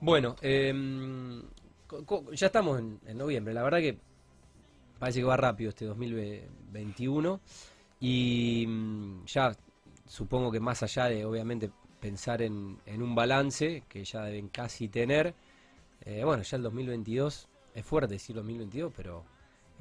Bueno, 0.00 0.36
em, 0.42 1.42
ya 2.32 2.46
estamos 2.46 2.80
en, 2.80 3.18
noviembre, 3.18 3.54
la 3.54 3.62
verdad 3.62 3.78
que 3.78 3.98
parece 4.98 5.20
que 5.20 5.24
va 5.24 5.36
rápido 5.36 5.70
este 5.70 5.84
2021 5.84 7.40
y 8.00 8.66
mm, 8.66 9.24
ya 9.26 9.56
supongo 10.06 10.50
que 10.50 10.60
más 10.60 10.82
allá 10.82 11.06
de 11.06 11.24
obviamente 11.24 11.70
pensar 12.00 12.42
en, 12.42 12.78
un 12.86 13.14
balance 13.14 13.82
que 13.88 14.04
ya 14.04 14.24
deben 14.24 14.48
casi 14.48 14.88
tener, 14.88 15.34
eh, 16.04 16.22
bueno, 16.24 16.42
ya 16.42 16.56
el 16.56 16.62
2022, 16.62 17.48
es 17.74 17.84
fuerte 17.84 18.14
decir 18.14 18.36
2022, 18.36 18.92
pero 18.96 19.24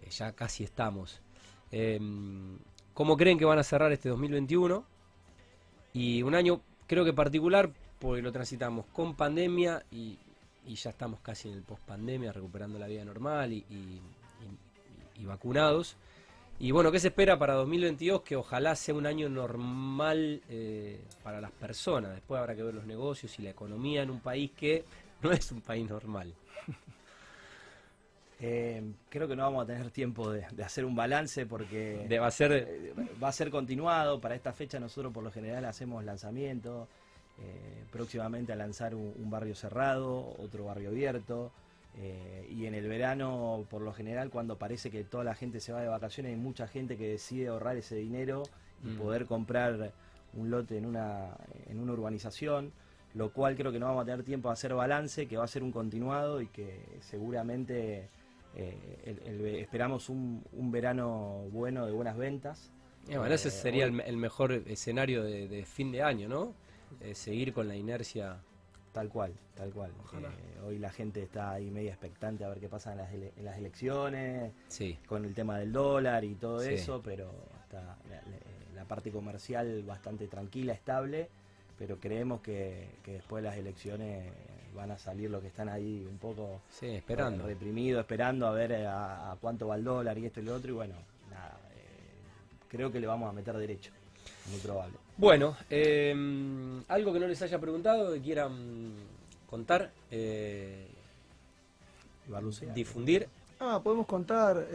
eh, 0.01 0.09
ya 0.09 0.31
casi 0.33 0.63
estamos. 0.63 1.21
Em, 1.71 2.57
¿Cómo 2.93 3.17
creen 3.17 3.37
que 3.37 3.45
van 3.45 3.59
a 3.59 3.63
cerrar 3.63 3.91
este 3.91 4.09
2021? 4.09 4.85
Y 5.93 6.23
un 6.23 6.35
año 6.35 6.61
creo 6.87 7.03
que 7.05 7.13
particular 7.13 7.71
porque 7.99 8.21
lo 8.21 8.31
transitamos 8.31 8.85
con 8.87 9.15
pandemia 9.15 9.83
y, 9.91 10.17
ya 10.67 10.89
estamos 10.89 11.19
casi 11.19 11.47
en 11.47 11.55
el 11.55 11.61
post 11.61 11.83
pandemia, 11.83 12.31
recuperando 12.31 12.79
la 12.79 12.87
vida 12.87 13.05
normal 13.05 13.53
y, 13.53 14.01
vacunados. 15.25 15.95
Y 16.57 16.71
bueno, 16.71 16.89
¿qué 16.91 16.99
se 16.99 17.09
espera 17.09 17.37
para 17.37 17.53
2022? 17.55 18.21
Que 18.21 18.37
ojalá 18.37 18.75
sea 18.75 18.95
un 18.95 19.05
año 19.05 19.27
normal 19.27 20.41
eh, 20.47 21.01
para 21.21 21.41
las 21.41 21.51
personas. 21.51 22.13
Después 22.13 22.39
habrá 22.39 22.55
que 22.55 22.63
ver 22.63 22.73
los 22.73 22.85
negocios 22.85 23.37
y 23.39 23.41
la 23.41 23.49
economía 23.49 24.03
en 24.03 24.09
un 24.09 24.21
país 24.21 24.51
que 24.51 24.85
no 25.21 25.31
es 25.31 25.51
un 25.51 25.61
país 25.61 25.87
normal. 25.89 26.33
Eh, 28.41 28.83
creo 29.07 29.29
que 29.29 29.35
no 29.35 29.43
vamos 29.43 29.63
a 29.63 29.65
tener 29.65 29.89
tiempo 29.91 30.29
de, 30.29 30.45
hacer 30.61 30.83
un 30.83 30.93
balance 30.93 31.45
porque 31.45 32.05
va, 32.19 32.27
a 32.27 32.31
ser... 32.31 32.51
Eh, 32.51 32.93
va 33.23 33.29
a 33.29 33.31
ser 33.31 33.49
continuado. 33.49 34.19
Para 34.19 34.35
esta 34.35 34.51
fecha 34.51 34.77
nosotros 34.77 35.13
por 35.13 35.23
lo 35.23 35.31
general 35.31 35.63
hacemos 35.63 36.03
lanzamientos. 36.03 36.89
Próximamente 37.91 38.51
a 38.51 38.57
lanzar 38.57 38.93
un, 38.93 39.29
barrio 39.29 39.55
cerrado, 39.55 40.35
otro 40.37 40.65
barrio 40.65 40.89
abierto. 40.89 41.53
Y 42.49 42.65
en 42.65 42.73
el 42.73 42.87
verano, 42.87 43.65
por 43.69 43.81
lo 43.81 43.93
general, 43.93 44.29
cuando 44.29 44.57
parece 44.57 44.91
que 44.91 45.03
toda 45.03 45.23
la 45.23 45.35
gente 45.35 45.59
se 45.59 45.71
va 45.71 45.81
de 45.81 45.87
vacaciones, 45.87 46.31
hay 46.31 46.37
mucha 46.37 46.67
gente 46.67 46.97
que 46.97 47.07
decide 47.07 47.47
ahorrar 47.47 47.77
ese 47.77 47.95
dinero 47.95 48.43
y 48.83 48.89
mm. 48.89 48.97
poder 48.97 49.25
comprar 49.25 49.93
un 50.33 50.49
lote 50.49 50.77
en 50.77 50.85
una, 50.85 51.37
en 51.67 51.79
una 51.79 51.93
urbanización 51.93 52.73
lo 53.15 53.31
cual 53.31 53.55
creo 53.55 53.71
que 53.71 53.79
no 53.79 53.87
vamos 53.87 54.03
a 54.03 54.05
tener 54.05 54.23
tiempo 54.23 54.49
de 54.49 54.53
hacer 54.53 54.73
balance, 54.73 55.25
que 55.25 55.37
va 55.37 55.45
a 55.45 55.47
ser 55.47 55.63
un 55.63 55.71
continuado 55.71 56.41
y 56.41 56.47
que 56.47 56.81
seguramente 56.99 58.09
eh, 58.55 59.59
esperamos 59.61 60.09
un, 60.09 60.43
verano 60.69 61.45
bueno 61.49 61.85
de 61.85 61.93
buenas 61.93 62.17
ventas. 62.17 62.71
bueno, 63.07 63.33
ese 63.33 63.47
eh, 63.47 63.51
sería 63.51 63.85
el, 63.85 64.17
mejor 64.17 64.51
escenario 64.51 65.23
de, 65.23 65.65
fin 65.65 65.93
de 65.93 66.03
año, 66.03 66.27
¿no? 66.27 66.53
Eh, 66.99 67.15
seguir 67.15 67.53
con 67.53 67.69
la 67.69 67.75
inercia. 67.75 68.41
Tal 68.95 69.09
cual, 69.09 69.33
tal 69.55 69.73
cual. 69.73 69.91
hoy 70.65 70.79
la 70.79 70.89
gente 70.89 71.21
está 71.21 71.51
ahí 71.51 71.69
media 71.69 71.91
expectante 71.91 72.45
a 72.45 72.47
ver 72.47 72.61
qué 72.61 72.69
pasa 72.69 72.93
en 72.93 72.99
las, 73.43 73.57
elecciones, 73.57 74.53
sí. 74.69 74.97
con 75.05 75.25
el 75.25 75.33
tema 75.33 75.59
del 75.59 75.73
dólar 75.73 76.23
y 76.23 76.35
todo 76.35 76.61
eso, 76.61 77.01
pero 77.03 77.29
está 77.61 77.97
la, 78.73 78.85
parte 78.85 79.11
comercial 79.11 79.83
bastante 79.83 80.27
tranquila, 80.27 80.71
estable, 80.71 81.27
pero 81.77 81.99
creemos 81.99 82.39
que, 82.39 82.87
que 83.03 83.13
después 83.13 83.43
de 83.43 83.49
las 83.49 83.57
elecciones 83.57 84.31
van 84.73 84.91
a 84.91 84.97
salir 84.97 85.29
los 85.29 85.41
que 85.41 85.47
están 85.49 85.67
ahí 85.67 86.07
un 86.09 86.17
poco 86.17 86.61
esperando. 86.81 87.45
reprimidos, 87.45 87.99
esperando 87.99 88.47
a 88.47 88.51
ver 88.51 88.71
eh, 88.71 88.87
a, 88.87 89.35
cuánto 89.41 89.67
va 89.67 89.75
el 89.75 89.83
dólar 89.83 90.17
y 90.19 90.27
esto 90.27 90.39
y 90.39 90.43
lo 90.43 90.55
otro, 90.55 90.71
y 90.71 90.73
bueno, 90.73 90.95
nada, 91.29 91.59
eh, 91.75 92.67
creo 92.69 92.89
que 92.93 93.01
le 93.01 93.07
vamos 93.07 93.29
a 93.29 93.33
meter 93.33 93.57
derecho, 93.57 93.91
muy 94.49 94.59
probable. 94.61 95.04
Bueno, 95.17 95.55
em, 95.69 96.83
algo 96.87 97.13
que 97.13 97.19
no 97.19 97.27
les 97.27 97.41
haya 97.41 97.59
preguntado, 97.59 98.13
que 98.13 98.21
quieran 98.21 98.93
contar, 99.49 99.91
eh, 100.11 100.87
difundir. 102.73 103.27
Ah, 103.59 103.79
podemos 103.81 104.05
contar, 104.05 104.67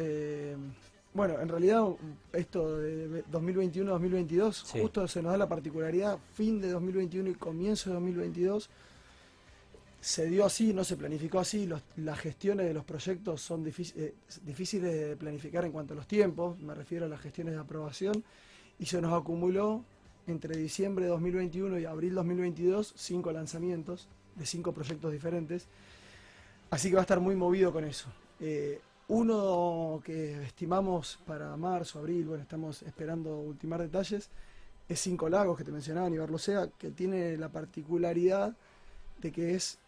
bueno, 1.12 1.40
en 1.40 1.48
realidad 1.48 1.84
esto 2.32 2.78
de 2.78 3.24
2021-2022, 3.24 4.62
justo 4.80 5.06
se 5.06 5.20
nos 5.22 5.32
da 5.32 5.38
la 5.38 5.48
particularidad, 5.48 6.18
fin 6.34 6.60
de 6.60 6.70
2021 6.70 7.30
y 7.30 7.34
comienzo 7.34 7.90
de 7.90 7.94
2022 7.94 8.70
se 10.00 10.26
dio 10.26 10.46
así, 10.46 10.72
no 10.72 10.82
se 10.82 10.96
planificó 10.96 11.40
así, 11.40 11.68
las 11.96 12.18
gestiones 12.18 12.66
de 12.66 12.74
los 12.74 12.84
proyectos 12.84 13.42
son 13.42 13.66
eh, 13.66 14.14
difíciles 14.42 14.92
de 14.92 15.16
planificar 15.16 15.64
en 15.64 15.72
cuanto 15.72 15.92
a 15.92 15.96
los 15.96 16.06
tiempos, 16.06 16.58
me 16.58 16.74
refiero 16.74 17.04
a 17.04 17.08
las 17.08 17.20
gestiones 17.20 17.54
de 17.54 17.60
aprobación, 17.60 18.24
y 18.78 18.86
se 18.86 19.00
nos 19.02 19.12
acumuló 19.12 19.84
entre 20.26 20.56
diciembre 20.56 21.04
de 21.04 21.10
2021 21.10 21.78
y 21.78 21.84
abril 21.84 22.14
2022 22.14 22.94
cinco 22.96 23.32
lanzamientos 23.32 24.08
de 24.36 24.46
cinco 24.46 24.72
proyectos 24.72 25.12
diferentes, 25.12 25.66
así 26.70 26.88
que 26.88 26.94
va 26.94 27.00
a 27.00 27.02
estar 27.02 27.20
muy 27.20 27.36
movido 27.36 27.72
con 27.72 27.84
eso. 27.84 28.08
Eh, 28.40 28.80
uno 29.08 30.00
que 30.04 30.42
estimamos 30.44 31.18
para 31.26 31.56
marzo, 31.56 31.98
abril, 31.98 32.26
bueno, 32.26 32.42
estamos 32.42 32.82
esperando 32.82 33.38
ultimar 33.38 33.80
detalles, 33.80 34.30
es 34.88 35.00
Cinco 35.00 35.28
Lagos 35.28 35.58
que 35.58 35.64
te 35.64 35.72
mencionaba, 35.72 36.08
Sea, 36.38 36.68
que 36.78 36.90
tiene 36.90 37.36
la 37.36 37.48
particularidad 37.48 38.54
de 39.20 39.32
que 39.32 39.54
es 39.54 39.78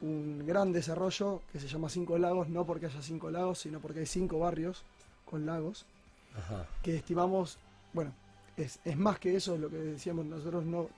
un 0.00 0.44
gran 0.46 0.72
desarrollo 0.72 1.42
que 1.52 1.58
se 1.58 1.66
llama 1.66 1.88
Cinco 1.88 2.18
Lagos, 2.18 2.48
no 2.48 2.64
porque 2.64 2.86
haya 2.86 3.02
cinco 3.02 3.30
lagos, 3.30 3.60
sino 3.60 3.80
porque 3.80 4.00
hay 4.00 4.06
cinco 4.06 4.38
barrios 4.38 4.84
con 5.24 5.46
lagos, 5.46 5.86
que 6.82 6.96
estimamos, 6.96 7.58
bueno, 7.92 8.12
es, 8.64 8.96
más 8.96 9.18
que 9.18 9.36
eso 9.36 9.56
lo 9.56 9.70
que 9.70 9.76
decíamos, 9.76 10.26
nosotros 10.26 10.64
no, 10.64 10.88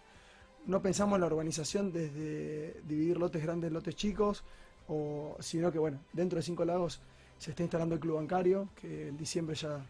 no 0.66 0.82
pensamos 0.82 1.16
en 1.16 1.20
la 1.20 1.26
urbanización 1.26 1.92
desde 1.92 2.80
dividir 2.86 3.18
lotes 3.18 3.42
grandes, 3.42 3.72
lotes 3.72 3.94
chicos, 3.94 4.42
o, 4.88 5.36
sino 5.40 5.70
que 5.70 5.78
bueno, 5.78 6.00
dentro 6.12 6.36
de 6.38 6.42
Cinco 6.42 6.64
Lagos 6.64 7.00
se 7.38 7.50
está 7.50 7.62
instalando 7.62 7.94
el 7.94 8.00
club 8.00 8.16
bancario, 8.16 8.68
que 8.74 9.08
en 9.08 9.16
diciembre 9.16 9.54
ya 9.54 9.84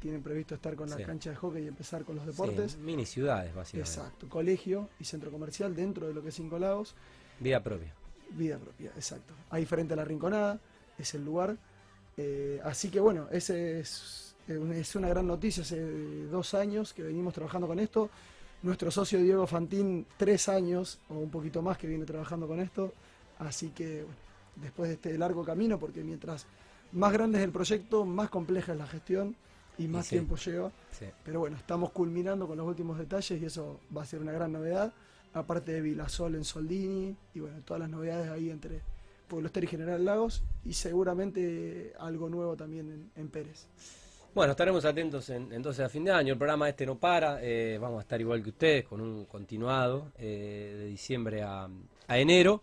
tienen 0.00 0.22
previsto 0.22 0.54
estar 0.54 0.74
con 0.76 0.90
la 0.90 0.96
cancha 0.96 1.30
de 1.30 1.36
hockey 1.36 1.64
y 1.64 1.68
empezar 1.68 2.04
con 2.04 2.16
los 2.16 2.26
deportes. 2.26 2.76
mini 2.76 3.06
ciudades, 3.06 3.54
básicamente. 3.54 3.90
Exacto, 3.90 4.28
colegio 4.28 4.88
y 5.00 5.04
centro 5.04 5.30
comercial 5.30 5.74
dentro 5.74 6.06
de 6.06 6.14
lo 6.14 6.22
que 6.22 6.28
es 6.28 6.34
Cinco 6.34 6.58
Lagos. 6.58 6.94
Vida 7.40 7.62
propia. 7.62 7.94
Vida 8.30 8.58
propia, 8.58 8.90
exacto. 8.90 9.34
Ahí 9.50 9.64
frente 9.66 9.94
a 9.94 9.96
la 9.96 10.04
Rinconada, 10.04 10.58
es 10.98 11.14
el 11.14 11.24
lugar. 11.24 11.56
Eh, 12.16 12.60
así 12.64 12.88
que 12.88 12.98
bueno, 12.98 13.28
ese 13.30 13.80
es, 13.80 14.25
es 14.48 14.96
una 14.96 15.08
gran 15.08 15.26
noticia. 15.26 15.62
Hace 15.62 15.80
dos 16.26 16.54
años 16.54 16.92
que 16.92 17.02
venimos 17.02 17.34
trabajando 17.34 17.66
con 17.66 17.78
esto. 17.78 18.10
Nuestro 18.62 18.90
socio 18.90 19.20
Diego 19.20 19.46
Fantín, 19.46 20.06
tres 20.16 20.48
años 20.48 20.98
o 21.08 21.14
un 21.14 21.30
poquito 21.30 21.62
más 21.62 21.78
que 21.78 21.86
viene 21.86 22.04
trabajando 22.04 22.46
con 22.46 22.60
esto. 22.60 22.92
Así 23.38 23.70
que 23.70 24.02
bueno, 24.02 24.18
después 24.56 24.88
de 24.88 24.94
este 24.94 25.18
largo 25.18 25.44
camino, 25.44 25.78
porque 25.78 26.02
mientras 26.02 26.46
más 26.92 27.12
grande 27.12 27.38
es 27.38 27.44
el 27.44 27.50
proyecto, 27.50 28.04
más 28.04 28.30
compleja 28.30 28.72
es 28.72 28.78
la 28.78 28.86
gestión. 28.86 29.36
y 29.78 29.88
más 29.88 30.06
sí. 30.06 30.16
tiempo 30.16 30.36
lleva. 30.36 30.70
Sí. 30.90 31.06
Pero 31.24 31.40
bueno, 31.40 31.56
estamos 31.56 31.90
culminando 31.90 32.46
con 32.46 32.56
los 32.56 32.66
últimos 32.66 32.98
detalles 32.98 33.40
y 33.42 33.44
eso 33.44 33.80
va 33.94 34.02
a 34.02 34.06
ser 34.06 34.20
una 34.20 34.32
gran 34.32 34.52
novedad. 34.52 34.92
Aparte 35.34 35.72
de 35.72 35.82
Vilasol 35.82 36.34
en 36.34 36.44
Soldini 36.44 37.14
y 37.34 37.40
bueno, 37.40 37.58
todas 37.62 37.80
las 37.80 37.90
novedades 37.90 38.30
ahí 38.30 38.48
entre 38.48 38.80
Pueblo 39.28 39.48
Ester 39.48 39.64
y 39.64 39.66
General 39.66 40.02
Lagos 40.02 40.42
y 40.64 40.72
seguramente 40.72 41.92
algo 41.98 42.30
nuevo 42.30 42.56
también 42.56 42.90
en, 42.90 43.10
en 43.20 43.28
Pérez. 43.28 43.66
Bueno, 44.36 44.50
estaremos 44.50 44.84
atentos 44.84 45.30
en- 45.30 45.50
entonces 45.50 45.82
a 45.82 45.88
fin 45.88 46.04
de 46.04 46.12
año. 46.12 46.34
El 46.34 46.38
programa 46.38 46.68
este 46.68 46.84
no 46.84 46.96
para. 46.96 47.38
eh, 47.40 47.78
vamos 47.80 47.96
a 48.00 48.02
estar 48.02 48.20
igual 48.20 48.42
que 48.42 48.50
ustedes 48.50 48.84
con 48.84 49.00
un 49.00 49.24
continuado 49.24 50.08
eh, 50.18 50.74
de 50.78 50.86
diciembre 50.88 51.42
a, 51.42 51.66
a 52.06 52.18
enero. 52.18 52.60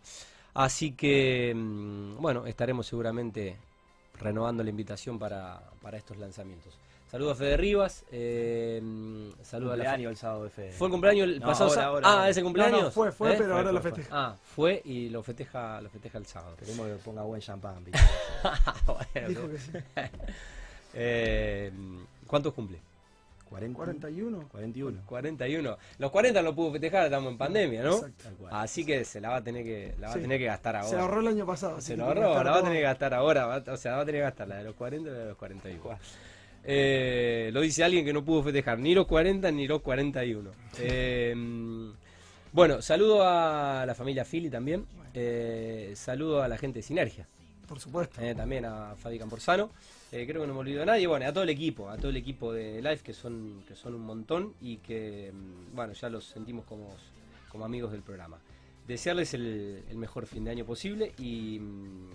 Así 0.53 0.91
que, 0.91 1.51
mm, 1.55 2.17
bueno, 2.21 2.45
estaremos 2.45 2.85
seguramente 2.85 3.57
renovando 4.19 4.63
la 4.63 4.69
invitación 4.69 5.17
para, 5.17 5.63
para 5.81 5.97
estos 5.97 6.15
lanzamientos. 6.17 6.77
Saludos 7.09 7.33
a 7.33 7.35
Fede 7.39 7.57
Rivas. 7.57 8.05
Eh, 8.11 8.79
mm, 8.79 9.29
saludos 9.41 9.73
a 9.73 9.77
la 9.77 9.83
Cumpleaños 9.85 10.11
el 10.11 10.17
sábado 10.17 10.43
de 10.43 10.49
Fede. 10.51 10.71
¿Fue 10.73 10.87
el 10.87 10.91
cumpleaños 10.91 11.27
el 11.27 11.39
No, 11.39 11.47
pasado 11.47 11.81
ahora, 11.81 12.07
Ah, 12.23 12.29
ese 12.29 12.43
cumpleaños. 12.43 12.79
No, 12.81 12.85
no, 12.85 12.91
fue, 12.91 13.11
fue, 13.11 13.33
¿Eh? 13.33 13.35
pero 13.39 13.53
ahora 13.53 13.63
Fue, 13.63 13.73
lo 13.73 13.81
fue, 13.81 13.91
festeja. 13.91 14.09
Ah, 14.15 14.35
fue 14.55 14.81
y 14.85 15.09
lo 15.09 15.23
festeja, 15.23 15.81
lo 15.81 15.89
festeja 15.89 16.19
el 16.19 16.27
sábado. 16.27 16.55
Queremos 16.55 16.87
que 16.87 16.93
ponga 17.03 17.23
buen 17.23 17.41
champán. 17.41 17.83
Bueno, 18.85 19.27
Dijo 19.27 19.49
que 19.49 19.57
sí. 19.57 19.71
eh, 20.93 21.71
¿Cuántos 22.27 22.53
cumple? 22.53 22.79
40, 23.49 23.75
41. 23.77 24.47
41. 24.49 25.01
41. 25.05 25.77
Los 25.99 26.11
40 26.11 26.41
no 26.41 26.55
pudo 26.55 26.71
festejar, 26.71 27.05
estamos 27.05 27.31
en 27.31 27.37
pandemia, 27.37 27.83
¿no? 27.83 27.97
Exacto. 27.97 28.47
Así 28.49 28.83
que 28.83 29.05
se 29.05 29.21
la 29.21 29.29
va 29.29 29.35
a 29.37 29.43
tener 29.43 29.63
que, 29.63 29.93
la 29.99 30.07
va 30.07 30.13
a 30.13 30.15
Sí. 30.15 30.21
tener 30.21 30.39
que 30.39 30.45
gastar 30.45 30.75
ahora. 30.75 30.89
Se 30.89 30.95
ahorró 30.97 31.19
el 31.19 31.27
año 31.27 31.45
pasado. 31.45 31.79
Se 31.79 31.95
lo 31.95 32.05
ahorró, 32.05 32.43
la 32.43 32.51
va 32.51 32.57
a 32.57 32.63
tener 32.63 32.77
que 32.77 32.81
gastar 32.83 33.13
ahora. 33.13 33.63
o 33.67 33.77
sea, 33.77 33.91
la 33.91 33.97
va 33.97 34.03
a 34.03 34.05
tener 34.07 34.21
que 34.21 34.25
gastar 34.25 34.47
la 34.47 34.57
de 34.57 34.63
los 34.63 34.73
40 34.75 35.07
y 35.09 35.13
la 35.13 35.19
de 35.19 35.25
los 35.27 35.37
41. 35.37 35.97
Eh, 36.65 37.49
lo 37.53 37.61
dice 37.61 37.83
alguien 37.83 38.05
que 38.05 38.13
no 38.13 38.23
pudo 38.23 38.41
festejar 38.43 38.79
ni 38.79 38.95
los 38.95 39.05
40 39.05 39.51
ni 39.51 39.67
los 39.67 39.81
41. 39.81 40.49
Eh, 40.79 41.35
bueno, 42.51 42.81
saludo 42.81 43.23
a 43.27 43.85
la 43.85 43.93
familia 43.93 44.25
Philly 44.25 44.49
también. 44.49 44.85
Eh, 45.13 45.91
saludo 45.95 46.41
a 46.41 46.47
la 46.47 46.57
gente 46.57 46.79
de 46.79 46.83
Sinergia. 46.83 47.27
Por 47.67 47.79
supuesto. 47.79 48.21
Eh, 48.21 48.35
también 48.35 48.65
a 48.65 48.95
Fabi 48.95 49.17
Camporzano. 49.17 49.69
Eh, 50.11 50.25
creo 50.27 50.41
que 50.41 50.47
no 50.47 50.53
me 50.53 50.59
olvido 50.59 50.81
de 50.81 50.85
nadie. 50.85 51.07
Bueno, 51.07 51.25
a 51.27 51.33
todo 51.33 51.43
el 51.43 51.49
equipo, 51.49 51.89
a 51.89 51.97
todo 51.97 52.09
el 52.09 52.17
equipo 52.17 52.53
de 52.53 52.81
Live, 52.81 52.99
que 52.99 53.13
son, 53.13 53.63
que 53.67 53.75
son 53.75 53.95
un 53.95 54.05
montón 54.05 54.53
y 54.61 54.77
que, 54.77 55.31
mm, 55.33 55.75
bueno, 55.75 55.93
ya 55.93 56.09
los 56.09 56.25
sentimos 56.25 56.65
como, 56.65 56.89
como 57.49 57.65
amigos 57.65 57.91
del 57.91 58.01
programa. 58.01 58.37
Desearles 58.87 59.33
el, 59.33 59.83
mejor 59.95 60.25
fin 60.27 60.43
de 60.43 60.51
año 60.51 60.65
posible 60.65 61.13
y, 61.17 61.59
mm, 61.59 62.09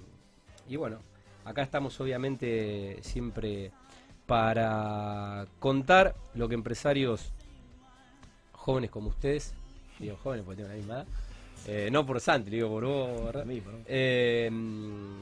y 0.69 0.77
bueno, 0.77 0.99
acá 1.45 1.63
estamos 1.63 1.99
obviamente 2.01 2.99
siempre 3.03 3.73
para 4.27 5.47
contar 5.59 6.15
lo 6.35 6.49
que 6.49 6.55
empresarios 6.55 7.33
jóvenes 8.53 8.91
como 8.91 9.09
ustedes, 9.09 9.55
digo 9.99 10.19
jóvenes 10.23 10.45
porque 10.45 10.57
tienen 10.57 10.73
la 10.73 10.77
misma 10.77 10.95
edad, 10.97 11.07
eh, 11.67 11.89
no 11.91 12.07
por 12.07 12.21
Santi, 12.21 12.51
digo 12.51 12.69
por 12.69 12.85
vos, 12.85 13.25
¿verdad? 13.25 13.47
Eh, 13.87 14.51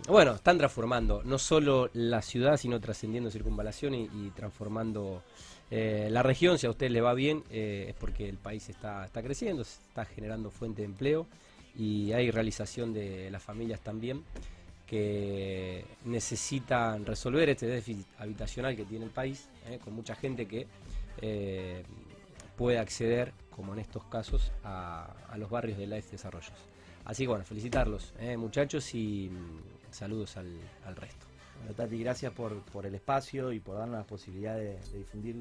bueno, 0.09 0.35
están 0.35 0.59
transformando 0.59 1.22
no 1.25 1.38
solo 1.38 1.90
la 1.94 2.22
ciudad, 2.22 2.57
sino 2.57 2.81
trascendiendo 2.81 3.31
circunvalación 3.31 3.94
y, 3.94 4.31
transformando 4.35 5.22
eh, 5.70 6.09
la 6.11 6.22
región. 6.22 6.59
Si 6.59 6.66
a 6.66 6.70
usted 6.70 6.90
le 6.90 7.01
va 7.01 7.14
bien, 7.14 7.42
es 7.51 7.94
porque 7.94 8.29
el 8.29 8.37
país 8.37 8.68
está, 8.68 9.05
está 9.05 9.22
creciendo, 9.22 9.64
se 9.64 9.81
está 9.88 10.05
generando 10.05 10.51
fuente 10.51 10.83
de 10.83 10.87
empleo 10.87 11.27
y 11.77 12.12
hay 12.12 12.31
realización 12.31 12.92
de 12.94 13.31
las 13.31 13.42
familias 13.42 13.81
también 13.81 14.22
que 14.87 15.85
necesitan 16.05 17.05
resolver 17.05 17.49
este 17.49 17.66
déficit 17.66 18.07
habitacional 18.18 18.77
que 18.77 18.85
tiene 18.85 19.05
el 19.05 19.11
país, 19.11 19.49
con 19.83 19.94
mucha 19.94 20.14
gente 20.14 20.46
que 20.46 20.68
puede 22.57 22.79
acceder, 22.79 23.33
como 23.51 23.73
en 23.75 23.81
estos 23.81 24.05
casos, 24.05 24.53
a, 24.64 25.12
a 25.31 25.38
los 25.38 25.51
barrios 25.51 25.79
de 25.79 25.87
Life 25.87 26.11
Desarrollos. 26.12 26.53
Así 27.05 27.23
que 27.25 27.29
bueno, 27.29 27.45
felicitarlos, 27.45 28.12
eh, 28.19 28.37
muchachos, 28.37 28.95
y 28.95 29.31
mm, 29.31 29.92
saludos 29.92 30.37
al, 30.37 30.53
al 30.85 30.97
resto. 30.97 31.27
Bueno, 31.59 31.75
Tati, 31.75 31.99
gracias 32.03 32.33
por, 32.33 32.61
por 32.62 32.85
el 32.87 32.95
espacio 32.95 33.53
y 33.53 33.61
por 33.61 33.79
darnos 33.79 33.97
la 33.99 34.05
posibilidad 34.05 34.57
de, 34.57 34.79
de 34.79 34.99
difundir 34.99 35.37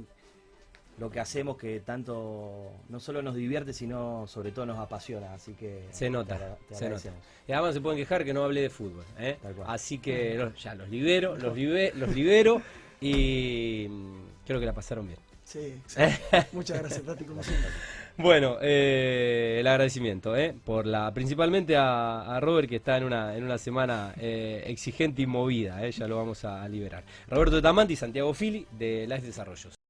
lo 0.98 1.10
que 1.10 1.20
hacemos 1.20 1.58
que 1.58 1.82
tanto 1.82 2.72
no 2.88 3.00
solo 3.02 3.22
nos 3.22 3.36
divierte, 3.36 3.74
sino 3.74 4.26
sobre 4.28 4.52
todo 4.54 4.66
nos 4.66 4.80
apasiona. 4.80 5.34
Así 5.34 5.54
que 5.54 5.88
Se 5.92 6.10
nota, 6.10 6.38
te 6.38 6.46
te 6.46 6.48
se 6.48 6.74
nota. 6.74 6.86
agradecemos. 6.86 7.20
Y 7.48 7.52
además 7.52 7.74
se 7.74 7.82
pueden 7.82 8.00
quejar 8.00 8.24
que 8.24 8.34
no 8.34 8.44
hablé 8.46 8.62
de 8.62 8.70
fútbol. 8.70 9.04
¿eh? 9.20 9.38
Tal 9.42 9.56
cual. 9.56 9.68
Así 9.70 9.98
que 9.98 10.52
ya 10.58 10.74
los 10.76 10.88
libero, 10.88 11.36
los, 11.36 11.54
libe- 11.58 11.94
los 11.96 12.16
libero 12.16 12.62
y 13.02 13.88
mm, 13.90 14.46
creo 14.46 14.60
que 14.62 14.66
la 14.66 14.74
pasaron 14.74 15.06
bien. 15.08 15.20
Sí. 15.46 15.76
Muchas 16.52 16.80
gracias, 16.80 17.04
Tati, 17.04 17.24
como 17.24 17.42
siempre. 17.42 17.70
Bueno, 18.18 18.58
eh, 18.62 19.58
el 19.60 19.68
agradecimiento, 19.68 20.38
¿eh? 20.38 20.56
por 20.64 20.86
la, 20.86 21.14
principalmente 21.14 21.76
a, 21.76 22.36
a 22.36 22.40
Robert 22.40 22.70
que 22.70 22.78
está 22.78 22.98
en 22.98 23.04
una, 23.04 23.36
en 23.36 23.44
una 23.44 23.58
semana 23.58 24.14
eh, 24.18 24.64
exigente 24.68 25.22
y 25.22 25.28
movida, 25.28 25.86
¿eh? 25.86 25.92
ya 25.92 26.08
lo 26.08 26.18
vamos 26.18 26.46
a, 26.46 26.68
liberar. 26.68 27.04
Roberto 27.28 27.62
Tamanti 27.62 27.96
Santiago 27.96 28.34
Fili 28.34 28.66
de 28.72 29.06
Life 29.06 29.26
Desarrollos. 29.26 29.75